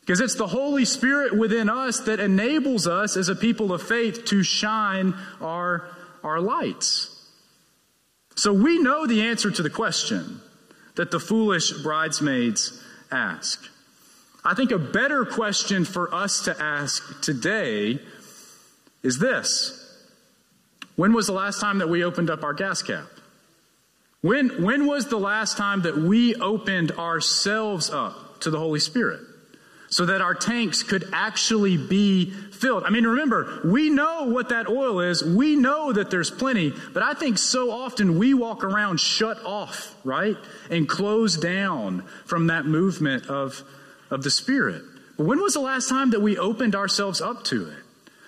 Because 0.00 0.20
it's 0.20 0.36
the 0.36 0.46
Holy 0.46 0.84
Spirit 0.84 1.36
within 1.36 1.68
us 1.68 2.00
that 2.00 2.20
enables 2.20 2.86
us 2.86 3.16
as 3.16 3.28
a 3.28 3.34
people 3.34 3.72
of 3.72 3.82
faith 3.82 4.26
to 4.26 4.42
shine 4.42 5.14
our, 5.40 5.88
our 6.22 6.40
lights. 6.40 7.10
So 8.36 8.52
we 8.52 8.78
know 8.78 9.06
the 9.06 9.22
answer 9.22 9.50
to 9.50 9.62
the 9.62 9.70
question 9.70 10.40
that 10.96 11.10
the 11.10 11.20
foolish 11.20 11.72
bridesmaids 11.82 12.82
ask. 13.10 13.68
I 14.44 14.54
think 14.54 14.70
a 14.70 14.78
better 14.78 15.24
question 15.24 15.84
for 15.84 16.12
us 16.14 16.44
to 16.44 16.60
ask 16.60 17.22
today 17.22 17.98
is 19.02 19.18
this 19.18 19.80
When 20.96 21.12
was 21.12 21.26
the 21.26 21.32
last 21.32 21.60
time 21.60 21.78
that 21.78 21.88
we 21.88 22.04
opened 22.04 22.30
up 22.30 22.42
our 22.42 22.54
gas 22.54 22.82
cap? 22.82 23.06
When, 24.20 24.62
when 24.62 24.86
was 24.86 25.08
the 25.08 25.18
last 25.18 25.58
time 25.58 25.82
that 25.82 25.98
we 25.98 26.34
opened 26.36 26.92
ourselves 26.92 27.90
up 27.90 28.40
to 28.40 28.50
the 28.50 28.58
Holy 28.58 28.80
Spirit? 28.80 29.20
So 29.94 30.06
that 30.06 30.20
our 30.20 30.34
tanks 30.34 30.82
could 30.82 31.08
actually 31.12 31.76
be 31.76 32.28
filled. 32.28 32.82
I 32.82 32.90
mean, 32.90 33.06
remember, 33.06 33.60
we 33.64 33.90
know 33.90 34.24
what 34.24 34.48
that 34.48 34.68
oil 34.68 34.98
is. 34.98 35.22
We 35.22 35.54
know 35.54 35.92
that 35.92 36.10
there's 36.10 36.32
plenty, 36.32 36.72
but 36.92 37.04
I 37.04 37.14
think 37.14 37.38
so 37.38 37.70
often 37.70 38.18
we 38.18 38.34
walk 38.34 38.64
around 38.64 38.98
shut 38.98 39.38
off, 39.44 39.94
right? 40.02 40.36
And 40.68 40.88
closed 40.88 41.40
down 41.40 42.02
from 42.24 42.48
that 42.48 42.66
movement 42.66 43.28
of, 43.28 43.62
of 44.10 44.24
the 44.24 44.32
Spirit. 44.32 44.82
But 45.16 45.26
when 45.26 45.40
was 45.40 45.54
the 45.54 45.60
last 45.60 45.88
time 45.88 46.10
that 46.10 46.20
we 46.20 46.38
opened 46.38 46.74
ourselves 46.74 47.20
up 47.20 47.44
to 47.44 47.68
it? 47.68 47.78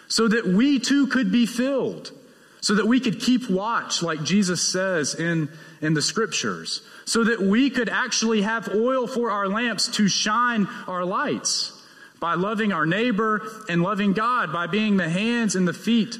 So 0.07 0.29
that 0.29 0.47
we 0.47 0.79
too 0.79 1.09
could 1.09 1.33
be 1.33 1.47
filled. 1.47 2.13
So 2.61 2.77
that 2.77 2.87
we 2.87 3.01
could 3.01 3.19
keep 3.21 3.51
watch, 3.51 4.05
like 4.05 4.23
Jesus 4.23 4.63
says 4.71 5.17
in, 5.17 5.49
in 5.81 5.95
the 5.95 6.03
scriptures 6.03 6.83
so 7.05 7.25
that 7.25 7.41
we 7.41 7.71
could 7.71 7.89
actually 7.89 8.43
have 8.43 8.69
oil 8.69 9.07
for 9.07 9.31
our 9.31 9.49
lamps 9.49 9.89
to 9.89 10.09
shine 10.09 10.67
our 10.87 11.05
lights 11.05 11.73
by 12.21 12.35
loving 12.35 12.73
our 12.73 12.87
neighbor 12.87 13.43
and 13.69 13.83
loving 13.83 14.13
God, 14.13 14.53
by 14.53 14.67
being 14.67 14.97
the 14.97 15.09
hands 15.09 15.55
and 15.55 15.69
the 15.69 15.73
feet 15.73 16.17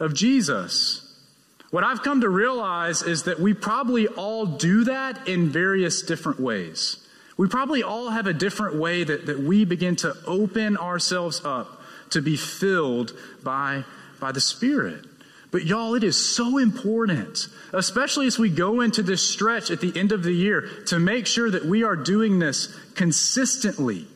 of 0.00 0.14
Jesus. 0.14 1.02
What 1.70 1.84
I've 1.84 2.02
come 2.02 2.20
to 2.20 2.28
realize 2.28 3.02
is 3.02 3.24
that 3.24 3.40
we 3.40 3.54
probably 3.54 4.06
all 4.08 4.46
do 4.46 4.84
that 4.84 5.28
in 5.28 5.50
various 5.50 6.02
different 6.02 6.40
ways. 6.40 6.98
We 7.36 7.48
probably 7.48 7.82
all 7.82 8.10
have 8.10 8.26
a 8.26 8.32
different 8.32 8.76
way 8.76 9.04
that, 9.04 9.26
that 9.26 9.40
we 9.40 9.64
begin 9.64 9.96
to 9.96 10.16
open 10.26 10.76
ourselves 10.76 11.42
up 11.44 11.82
to 12.10 12.22
be 12.22 12.36
filled 12.36 13.12
by, 13.42 13.84
by 14.20 14.32
the 14.32 14.40
Spirit. 14.40 15.04
But 15.56 15.64
y'all, 15.64 15.94
it 15.94 16.04
is 16.04 16.22
so 16.22 16.58
important, 16.58 17.48
especially 17.72 18.26
as 18.26 18.38
we 18.38 18.50
go 18.50 18.82
into 18.82 19.02
this 19.02 19.26
stretch 19.26 19.70
at 19.70 19.80
the 19.80 19.90
end 19.98 20.12
of 20.12 20.22
the 20.22 20.34
year, 20.34 20.68
to 20.88 20.98
make 20.98 21.26
sure 21.26 21.50
that 21.50 21.64
we 21.64 21.82
are 21.82 21.96
doing 21.96 22.38
this 22.38 22.78
consistently, 22.94 24.06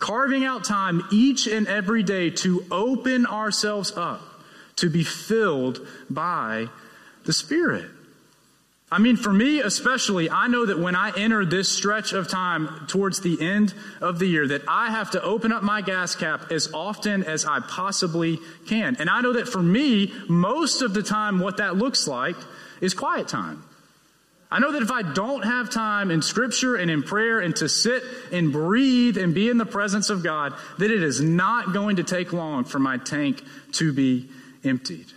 carving 0.00 0.44
out 0.44 0.64
time 0.64 1.04
each 1.12 1.46
and 1.46 1.68
every 1.68 2.02
day 2.02 2.30
to 2.30 2.64
open 2.72 3.26
ourselves 3.26 3.92
up 3.96 4.42
to 4.74 4.90
be 4.90 5.04
filled 5.04 5.86
by 6.10 6.66
the 7.26 7.32
Spirit. 7.32 7.88
I 8.90 8.98
mean, 8.98 9.16
for 9.16 9.32
me 9.32 9.60
especially, 9.60 10.30
I 10.30 10.48
know 10.48 10.64
that 10.64 10.78
when 10.78 10.96
I 10.96 11.12
enter 11.14 11.44
this 11.44 11.68
stretch 11.68 12.14
of 12.14 12.26
time 12.26 12.86
towards 12.88 13.20
the 13.20 13.38
end 13.40 13.74
of 14.00 14.18
the 14.18 14.26
year, 14.26 14.48
that 14.48 14.62
I 14.66 14.90
have 14.90 15.10
to 15.10 15.22
open 15.22 15.52
up 15.52 15.62
my 15.62 15.82
gas 15.82 16.14
cap 16.14 16.50
as 16.50 16.72
often 16.72 17.22
as 17.24 17.44
I 17.44 17.60
possibly 17.60 18.38
can. 18.66 18.96
And 18.98 19.10
I 19.10 19.20
know 19.20 19.34
that 19.34 19.46
for 19.46 19.62
me, 19.62 20.12
most 20.28 20.80
of 20.80 20.94
the 20.94 21.02
time, 21.02 21.38
what 21.38 21.58
that 21.58 21.76
looks 21.76 22.08
like 22.08 22.36
is 22.80 22.94
quiet 22.94 23.28
time. 23.28 23.62
I 24.50 24.60
know 24.60 24.72
that 24.72 24.82
if 24.82 24.90
I 24.90 25.02
don't 25.02 25.44
have 25.44 25.68
time 25.68 26.10
in 26.10 26.22
scripture 26.22 26.74
and 26.74 26.90
in 26.90 27.02
prayer 27.02 27.40
and 27.40 27.54
to 27.56 27.68
sit 27.68 28.02
and 28.32 28.50
breathe 28.50 29.18
and 29.18 29.34
be 29.34 29.50
in 29.50 29.58
the 29.58 29.66
presence 29.66 30.08
of 30.08 30.22
God, 30.22 30.54
that 30.78 30.90
it 30.90 31.02
is 31.02 31.20
not 31.20 31.74
going 31.74 31.96
to 31.96 32.04
take 32.04 32.32
long 32.32 32.64
for 32.64 32.78
my 32.78 32.96
tank 32.96 33.42
to 33.72 33.92
be 33.92 34.30
emptied. 34.64 35.12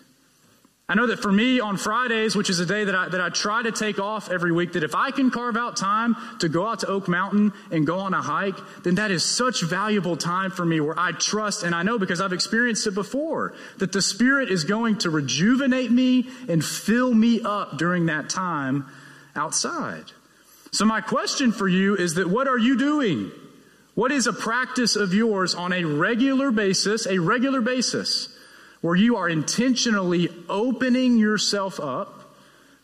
I 0.91 0.93
know 0.93 1.07
that 1.07 1.21
for 1.21 1.31
me 1.31 1.61
on 1.61 1.77
Fridays, 1.77 2.35
which 2.35 2.49
is 2.49 2.59
a 2.59 2.65
day 2.65 2.83
that 2.83 2.93
I, 2.93 3.07
that 3.07 3.21
I 3.21 3.29
try 3.29 3.63
to 3.63 3.71
take 3.71 3.97
off 3.97 4.29
every 4.29 4.51
week, 4.51 4.73
that 4.73 4.83
if 4.83 4.93
I 4.93 5.11
can 5.11 5.31
carve 5.31 5.55
out 5.55 5.77
time 5.77 6.17
to 6.39 6.49
go 6.49 6.67
out 6.67 6.79
to 6.79 6.87
Oak 6.87 7.07
Mountain 7.07 7.53
and 7.71 7.87
go 7.87 7.99
on 7.99 8.13
a 8.13 8.21
hike, 8.21 8.57
then 8.83 8.95
that 8.95 9.09
is 9.09 9.23
such 9.23 9.63
valuable 9.63 10.17
time 10.17 10.51
for 10.51 10.65
me 10.65 10.81
where 10.81 10.99
I 10.99 11.13
trust 11.13 11.63
and 11.63 11.73
I 11.73 11.83
know 11.83 11.97
because 11.97 12.19
I've 12.19 12.33
experienced 12.33 12.87
it 12.87 12.93
before 12.93 13.53
that 13.77 13.93
the 13.93 14.01
Spirit 14.01 14.51
is 14.51 14.65
going 14.65 14.97
to 14.97 15.09
rejuvenate 15.09 15.91
me 15.91 16.27
and 16.49 16.61
fill 16.61 17.13
me 17.13 17.39
up 17.41 17.77
during 17.77 18.07
that 18.07 18.29
time 18.29 18.85
outside. 19.33 20.11
So 20.73 20.83
my 20.83 20.99
question 20.99 21.53
for 21.53 21.69
you 21.69 21.95
is 21.95 22.15
that 22.15 22.29
what 22.29 22.49
are 22.49 22.57
you 22.57 22.77
doing? 22.77 23.31
What 23.95 24.11
is 24.11 24.27
a 24.27 24.33
practice 24.33 24.97
of 24.97 25.13
yours 25.13 25.55
on 25.55 25.71
a 25.71 25.85
regular 25.85 26.51
basis, 26.51 27.07
a 27.07 27.17
regular 27.17 27.61
basis? 27.61 28.37
Where 28.81 28.95
you 28.95 29.15
are 29.15 29.29
intentionally 29.29 30.29
opening 30.49 31.17
yourself 31.17 31.79
up 31.79 32.35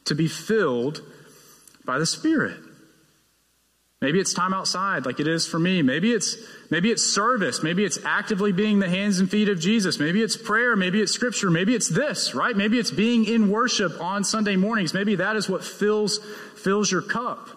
to 0.05 0.15
be 0.15 0.27
filled 0.27 1.01
by 1.85 1.97
the 1.99 2.05
Spirit. 2.05 2.57
Maybe 3.99 4.19
it's 4.19 4.33
time 4.33 4.53
outside 4.53 5.07
like 5.07 5.19
it 5.19 5.27
is 5.27 5.47
for 5.47 5.57
me. 5.57 5.81
Maybe 5.81 6.11
it's 6.11 6.37
maybe 6.69 6.91
it's 6.91 7.03
service. 7.03 7.63
Maybe 7.63 7.83
it's 7.83 7.97
actively 8.05 8.51
being 8.51 8.77
the 8.77 8.87
hands 8.87 9.19
and 9.19 9.29
feet 9.29 9.49
of 9.49 9.59
Jesus. 9.59 9.97
Maybe 9.97 10.21
it's 10.21 10.37
prayer, 10.37 10.75
maybe 10.75 11.01
it's 11.01 11.11
scripture, 11.11 11.49
maybe 11.49 11.73
it's 11.73 11.89
this, 11.89 12.35
right? 12.35 12.55
Maybe 12.55 12.77
it's 12.77 12.91
being 12.91 13.25
in 13.25 13.49
worship 13.49 13.99
on 13.99 14.23
Sunday 14.23 14.55
mornings. 14.55 14.93
Maybe 14.93 15.15
that 15.15 15.35
is 15.35 15.49
what 15.49 15.63
fills 15.63 16.19
fills 16.55 16.91
your 16.91 17.01
cup. 17.01 17.49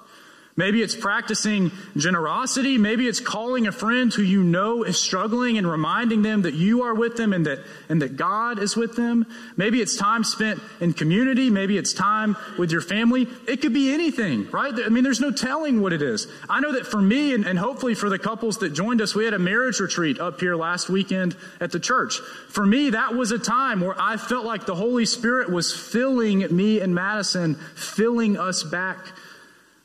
Maybe 0.61 0.83
it's 0.83 0.94
practicing 0.94 1.73
generosity. 1.96 2.77
Maybe 2.77 3.09
it's 3.09 3.18
calling 3.18 3.66
a 3.66 3.73
friend 3.73 4.12
who 4.12 4.20
you 4.20 4.42
know 4.42 4.83
is 4.83 5.01
struggling 5.01 5.57
and 5.57 5.66
reminding 5.66 6.20
them 6.20 6.42
that 6.42 6.53
you 6.53 6.83
are 6.83 6.92
with 6.92 7.16
them 7.16 7.33
and 7.33 7.46
that, 7.46 7.61
and 7.88 8.03
that 8.03 8.18
God 8.18 8.59
is 8.59 8.77
with 8.77 8.94
them. 8.94 9.25
Maybe 9.57 9.81
it's 9.81 9.96
time 9.96 10.23
spent 10.23 10.61
in 10.79 10.92
community. 10.92 11.49
Maybe 11.49 11.79
it's 11.79 11.94
time 11.94 12.37
with 12.59 12.73
your 12.73 12.83
family. 12.83 13.27
It 13.49 13.62
could 13.62 13.73
be 13.73 13.90
anything, 13.90 14.51
right? 14.51 14.75
I 14.85 14.90
mean, 14.90 15.03
there's 15.03 15.18
no 15.18 15.31
telling 15.31 15.81
what 15.81 15.94
it 15.94 16.03
is. 16.03 16.27
I 16.46 16.61
know 16.61 16.73
that 16.73 16.87
for 16.87 17.01
me 17.01 17.33
and, 17.33 17.46
and 17.46 17.59
hopefully 17.59 17.94
for 17.94 18.11
the 18.11 18.18
couples 18.18 18.59
that 18.59 18.75
joined 18.75 19.01
us, 19.01 19.14
we 19.14 19.25
had 19.25 19.33
a 19.33 19.38
marriage 19.38 19.81
retreat 19.81 20.20
up 20.20 20.40
here 20.40 20.57
last 20.57 20.90
weekend 20.90 21.38
at 21.59 21.73
the 21.73 21.81
church. 21.81 22.18
For 22.51 22.66
me, 22.66 22.90
that 22.90 23.14
was 23.14 23.33
a 23.33 23.38
time 23.38 23.81
where 23.81 23.99
I 23.99 24.18
felt 24.18 24.44
like 24.44 24.66
the 24.66 24.75
Holy 24.75 25.07
Spirit 25.07 25.51
was 25.51 25.73
filling 25.75 26.55
me 26.55 26.81
and 26.81 26.94
Madison, 26.94 27.55
filling 27.77 28.37
us 28.37 28.62
back 28.62 28.99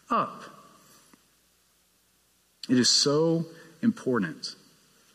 up. 0.10 0.45
It 2.70 2.78
is 2.78 2.90
so 2.90 3.46
important, 3.82 4.56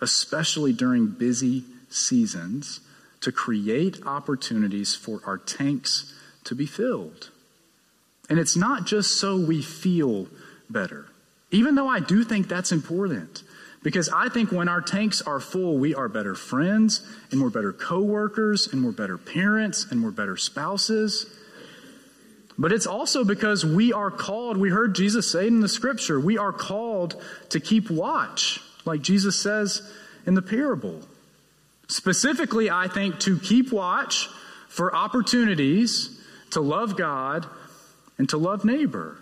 especially 0.01 0.73
during 0.73 1.09
busy 1.09 1.65
seasons, 1.89 2.81
to 3.21 3.33
create 3.33 4.07
opportunities 4.07 4.95
for 4.95 5.21
our 5.27 5.39
tanks 5.39 6.15
to 6.45 6.55
be 6.55 6.67
filled. 6.67 7.31
And 8.29 8.39
it's 8.39 8.57
not 8.57 8.87
just 8.87 9.19
so 9.19 9.37
we 9.37 9.61
feel 9.61 10.29
better, 10.71 11.07
even 11.51 11.75
though 11.75 11.89
I 11.89 12.01
do 12.01 12.25
think 12.25 12.49
that's 12.49 12.73
important. 12.73 13.43
Because 13.83 14.11
I 14.11 14.29
think 14.29 14.53
when 14.53 14.69
our 14.69 14.83
tanks 14.83 15.23
are 15.23 15.41
full, 15.41 15.79
we 15.79 15.95
are 15.95 16.09
better 16.09 16.35
friends, 16.35 17.01
and 17.33 17.41
we're 17.41 17.49
better 17.49 17.73
coworkers, 17.73 18.69
and 18.71 18.85
we're 18.85 18.93
better 18.93 19.17
parents, 19.17 19.87
and 19.91 20.05
we're 20.05 20.11
better 20.11 20.37
spouses. 20.37 21.27
But 22.59 22.73
it's 22.73 22.87
also 22.87 23.25
because 23.25 23.65
we 23.65 23.93
are 23.93 24.11
called, 24.11 24.57
we 24.57 24.71
heard 24.71 24.95
Jesus 24.95 25.31
say 25.31 25.47
in 25.47 25.61
the 25.61 25.69
scripture, 25.69 26.21
we 26.21 26.37
are 26.37 26.53
called 26.53 27.23
to 27.51 27.61
keep 27.61 27.91
watch, 27.91 28.61
like 28.85 29.03
Jesus 29.03 29.41
says 29.41 29.83
in 30.27 30.35
the 30.35 30.43
parable. 30.43 31.01
Specifically, 31.89 32.71
I 32.71 32.89
think 32.89 33.19
to 33.21 33.39
keep 33.39 33.73
watch 33.73 34.29
for 34.69 34.95
opportunities 34.95 36.21
to 36.51 36.61
love 36.61 36.97
God 36.97 37.47
and 38.19 38.29
to 38.29 38.37
love 38.37 38.65
neighbor. 38.65 39.17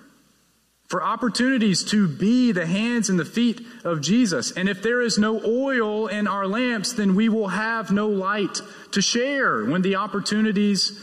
For 0.89 1.03
opportunities 1.03 1.85
to 1.91 2.09
be 2.09 2.51
the 2.53 2.67
hands 2.67 3.11
and 3.11 3.19
the 3.19 3.25
feet 3.25 3.61
of 3.85 4.01
Jesus. 4.01 4.53
And 4.53 4.71
if 4.71 4.83
there 4.83 5.03
is 5.03 5.19
no 5.19 5.41
oil 5.45 6.07
in 6.07 6.27
our 6.27 6.47
lamps, 6.47 6.95
then 6.95 7.15
we 7.15 7.29
will 7.29 7.49
have 7.49 7.91
no 7.91 8.09
light 8.09 8.61
to 8.93 9.03
share 9.03 9.65
when 9.67 9.83
the 9.83 9.97
opportunities 9.97 10.99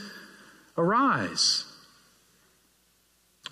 arise. 0.75 1.65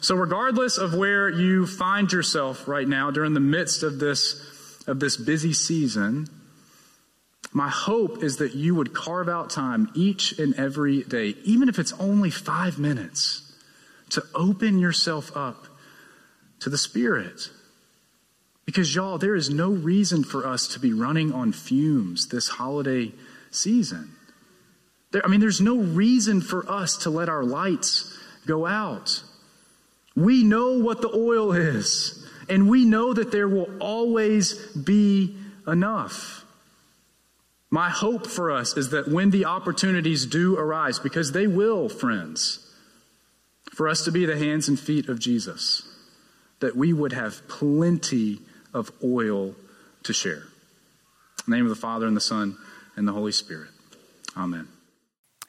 So, 0.04 0.16
regardless 0.16 0.78
of 0.78 0.94
where 0.94 1.30
you 1.30 1.66
find 1.66 2.12
yourself 2.12 2.68
right 2.68 2.86
now 2.86 3.10
during 3.10 3.34
the 3.34 3.40
midst 3.40 3.84
of 3.84 4.00
this, 4.00 4.84
of 4.86 5.00
this 5.00 5.16
busy 5.16 5.54
season, 5.54 6.28
my 7.54 7.70
hope 7.70 8.22
is 8.22 8.36
that 8.38 8.54
you 8.54 8.76
would 8.76 8.94
carve 8.94 9.30
out 9.30 9.50
time 9.50 9.90
each 9.96 10.38
and 10.38 10.54
every 10.56 11.04
day, 11.04 11.36
even 11.46 11.70
if 11.70 11.80
it's 11.80 11.94
only 11.94 12.30
five 12.30 12.78
minutes, 12.78 13.54
to 14.10 14.22
open 14.36 14.78
yourself 14.78 15.32
up 15.38 15.68
to 16.60 16.70
the 16.70 16.78
Spirit. 16.78 17.50
Because, 18.66 18.94
y'all, 18.94 19.18
there 19.18 19.36
is 19.36 19.50
no 19.50 19.70
reason 19.70 20.26
for 20.26 20.46
us 20.46 20.68
to 20.74 20.82
be 20.82 20.92
running 20.92 21.32
on 21.32 21.54
fumes 21.54 22.28
this 22.28 22.50
holiday 22.50 23.14
season. 23.52 24.12
There, 25.12 25.26
I 25.26 25.30
mean, 25.30 25.40
there's 25.40 25.62
no 25.62 25.78
reason 25.78 26.42
for 26.42 26.70
us 26.70 26.98
to 26.98 27.10
let 27.10 27.30
our 27.30 27.46
lights 27.46 28.14
go 28.46 28.66
out. 28.66 29.24
We 30.16 30.44
know 30.44 30.78
what 30.78 31.02
the 31.02 31.12
oil 31.14 31.54
is, 31.54 32.26
and 32.50 32.70
we 32.70 32.86
know 32.86 33.14
that 33.14 33.32
there 33.32 33.48
will 33.48 33.70
always 33.80 34.54
be 34.76 35.36
enough. 35.68 36.46
My 37.70 37.90
hope 37.90 38.28
for 38.28 38.52
us 38.52 38.78
is 38.78 38.92
that 38.92 39.08
when 39.08 39.32
the 39.32 39.46
opportunities 39.46 40.28
do 40.28 40.56
arise, 40.58 41.00
because 41.00 41.32
they 41.32 41.48
will, 41.48 41.90
friends, 41.90 42.60
for 43.72 43.90
us 43.90 44.04
to 44.06 44.12
be 44.12 44.26
the 44.26 44.38
hands 44.38 44.68
and 44.68 44.80
feet 44.80 45.10
of 45.10 45.20
Jesus, 45.20 45.82
that 46.60 46.76
we 46.76 46.94
would 46.94 47.14
have 47.14 47.48
plenty 47.48 48.40
of 48.74 48.92
oil 49.04 49.56
to 50.04 50.14
share. 50.14 50.44
Name 51.48 51.66
of 51.66 51.70
the 51.70 51.76
Father, 51.76 52.06
and 52.06 52.16
the 52.16 52.22
Son, 52.22 52.58
and 52.96 53.08
the 53.08 53.12
Holy 53.12 53.32
Spirit. 53.32 53.70
Amen. 54.38 54.68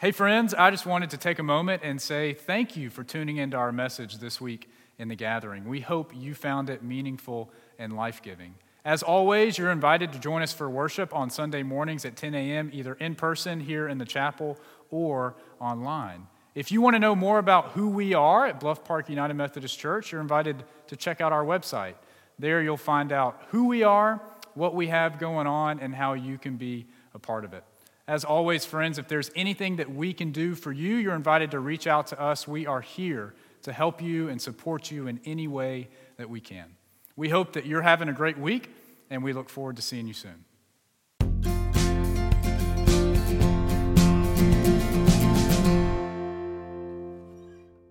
Hey, 0.01 0.11
friends, 0.11 0.53
I 0.53 0.73
just 0.73 0.87
wanted 0.87 1.11
to 1.11 1.17
take 1.17 1.39
a 1.39 1.45
moment 1.45 1.83
and 1.85 2.03
say 2.03 2.35
thank 2.35 2.77
you 2.77 2.91
for 2.91 3.05
tuning 3.05 3.37
into 3.37 3.57
our 3.57 3.71
message 3.71 4.19
this 4.19 4.41
week 4.41 4.69
in 4.99 5.07
the 5.07 5.15
gathering. 5.15 5.67
We 5.67 5.81
hope 5.81 6.13
you 6.15 6.35
found 6.35 6.69
it 6.69 6.83
meaningful 6.83 7.49
and 7.79 7.95
life 7.95 8.21
giving. 8.21 8.57
As 8.85 9.05
always, 9.05 9.57
you're 9.57 9.71
invited 9.71 10.13
to 10.13 10.19
join 10.19 10.43
us 10.43 10.53
for 10.53 10.69
worship 10.69 11.15
on 11.15 11.31
Sunday 11.31 11.63
mornings 11.63 12.05
at 12.05 12.17
10 12.17 12.35
a.m., 12.35 12.71
either 12.73 12.95
in 12.95 13.15
person 13.15 13.61
here 13.61 13.87
in 13.87 13.99
the 13.99 14.05
chapel 14.05 14.59
or 14.91 15.37
online. 15.61 16.27
If 16.57 16.73
you 16.73 16.81
want 16.81 16.97
to 16.97 17.01
know 17.01 17.15
more 17.15 17.39
about 17.39 17.71
who 17.71 17.89
we 17.89 18.15
are 18.15 18.47
at 18.47 18.59
Bluff 18.59 18.85
Park 18.85 19.09
United 19.09 19.35
Methodist 19.35 19.79
Church, 19.79 20.11
you're 20.11 20.21
invited 20.21 20.65
to 20.89 20.97
check 20.97 21.21
out 21.21 21.33
our 21.33 21.45
website. 21.45 21.95
There 22.39 22.61
you'll 22.61 22.77
find 22.77 23.13
out 23.13 23.41
who 23.51 23.69
we 23.69 23.85
are, 23.85 24.21
what 24.55 24.75
we 24.75 24.89
have 24.89 25.21
going 25.21 25.47
on, 25.47 25.79
and 25.79 25.95
how 25.95 26.15
you 26.15 26.37
can 26.37 26.57
be 26.57 26.89
a 27.15 27.19
part 27.21 27.45
of 27.45 27.55
it. 27.55 27.63
As 28.07 28.25
always, 28.25 28.67
friends, 28.67 28.99
if 28.99 29.09
there's 29.09 29.31
anything 29.35 29.77
that 29.77 29.95
we 29.95 30.13
can 30.13 30.31
do 30.31 30.55
for 30.55 30.73
you, 30.73 30.97
you're 30.97 31.15
invited 31.15 31.51
to 31.53 31.59
reach 31.59 31.87
out 31.87 32.09
to 32.09 32.21
us. 32.21 32.47
We 32.47 32.67
are 32.67 32.83
here 32.83 33.35
to 33.63 33.73
help 33.73 34.03
you 34.03 34.29
and 34.29 34.41
support 34.41 34.91
you 34.91 35.07
in 35.07 35.21
any 35.25 35.49
way 35.49 35.89
that 36.19 36.29
we 36.29 36.41
can. 36.41 36.77
We 37.17 37.31
hope 37.31 37.55
that 37.55 37.65
you're 37.65 37.83
having 37.83 38.11
a 38.11 38.13
great 38.13 38.39
week, 38.39 38.69
and 39.09 39.23
we 39.23 39.33
look 39.33 39.49
forward 39.49 39.77
to 39.77 39.83
seeing 39.83 40.07
you 40.07 40.13
soon. 40.13 40.45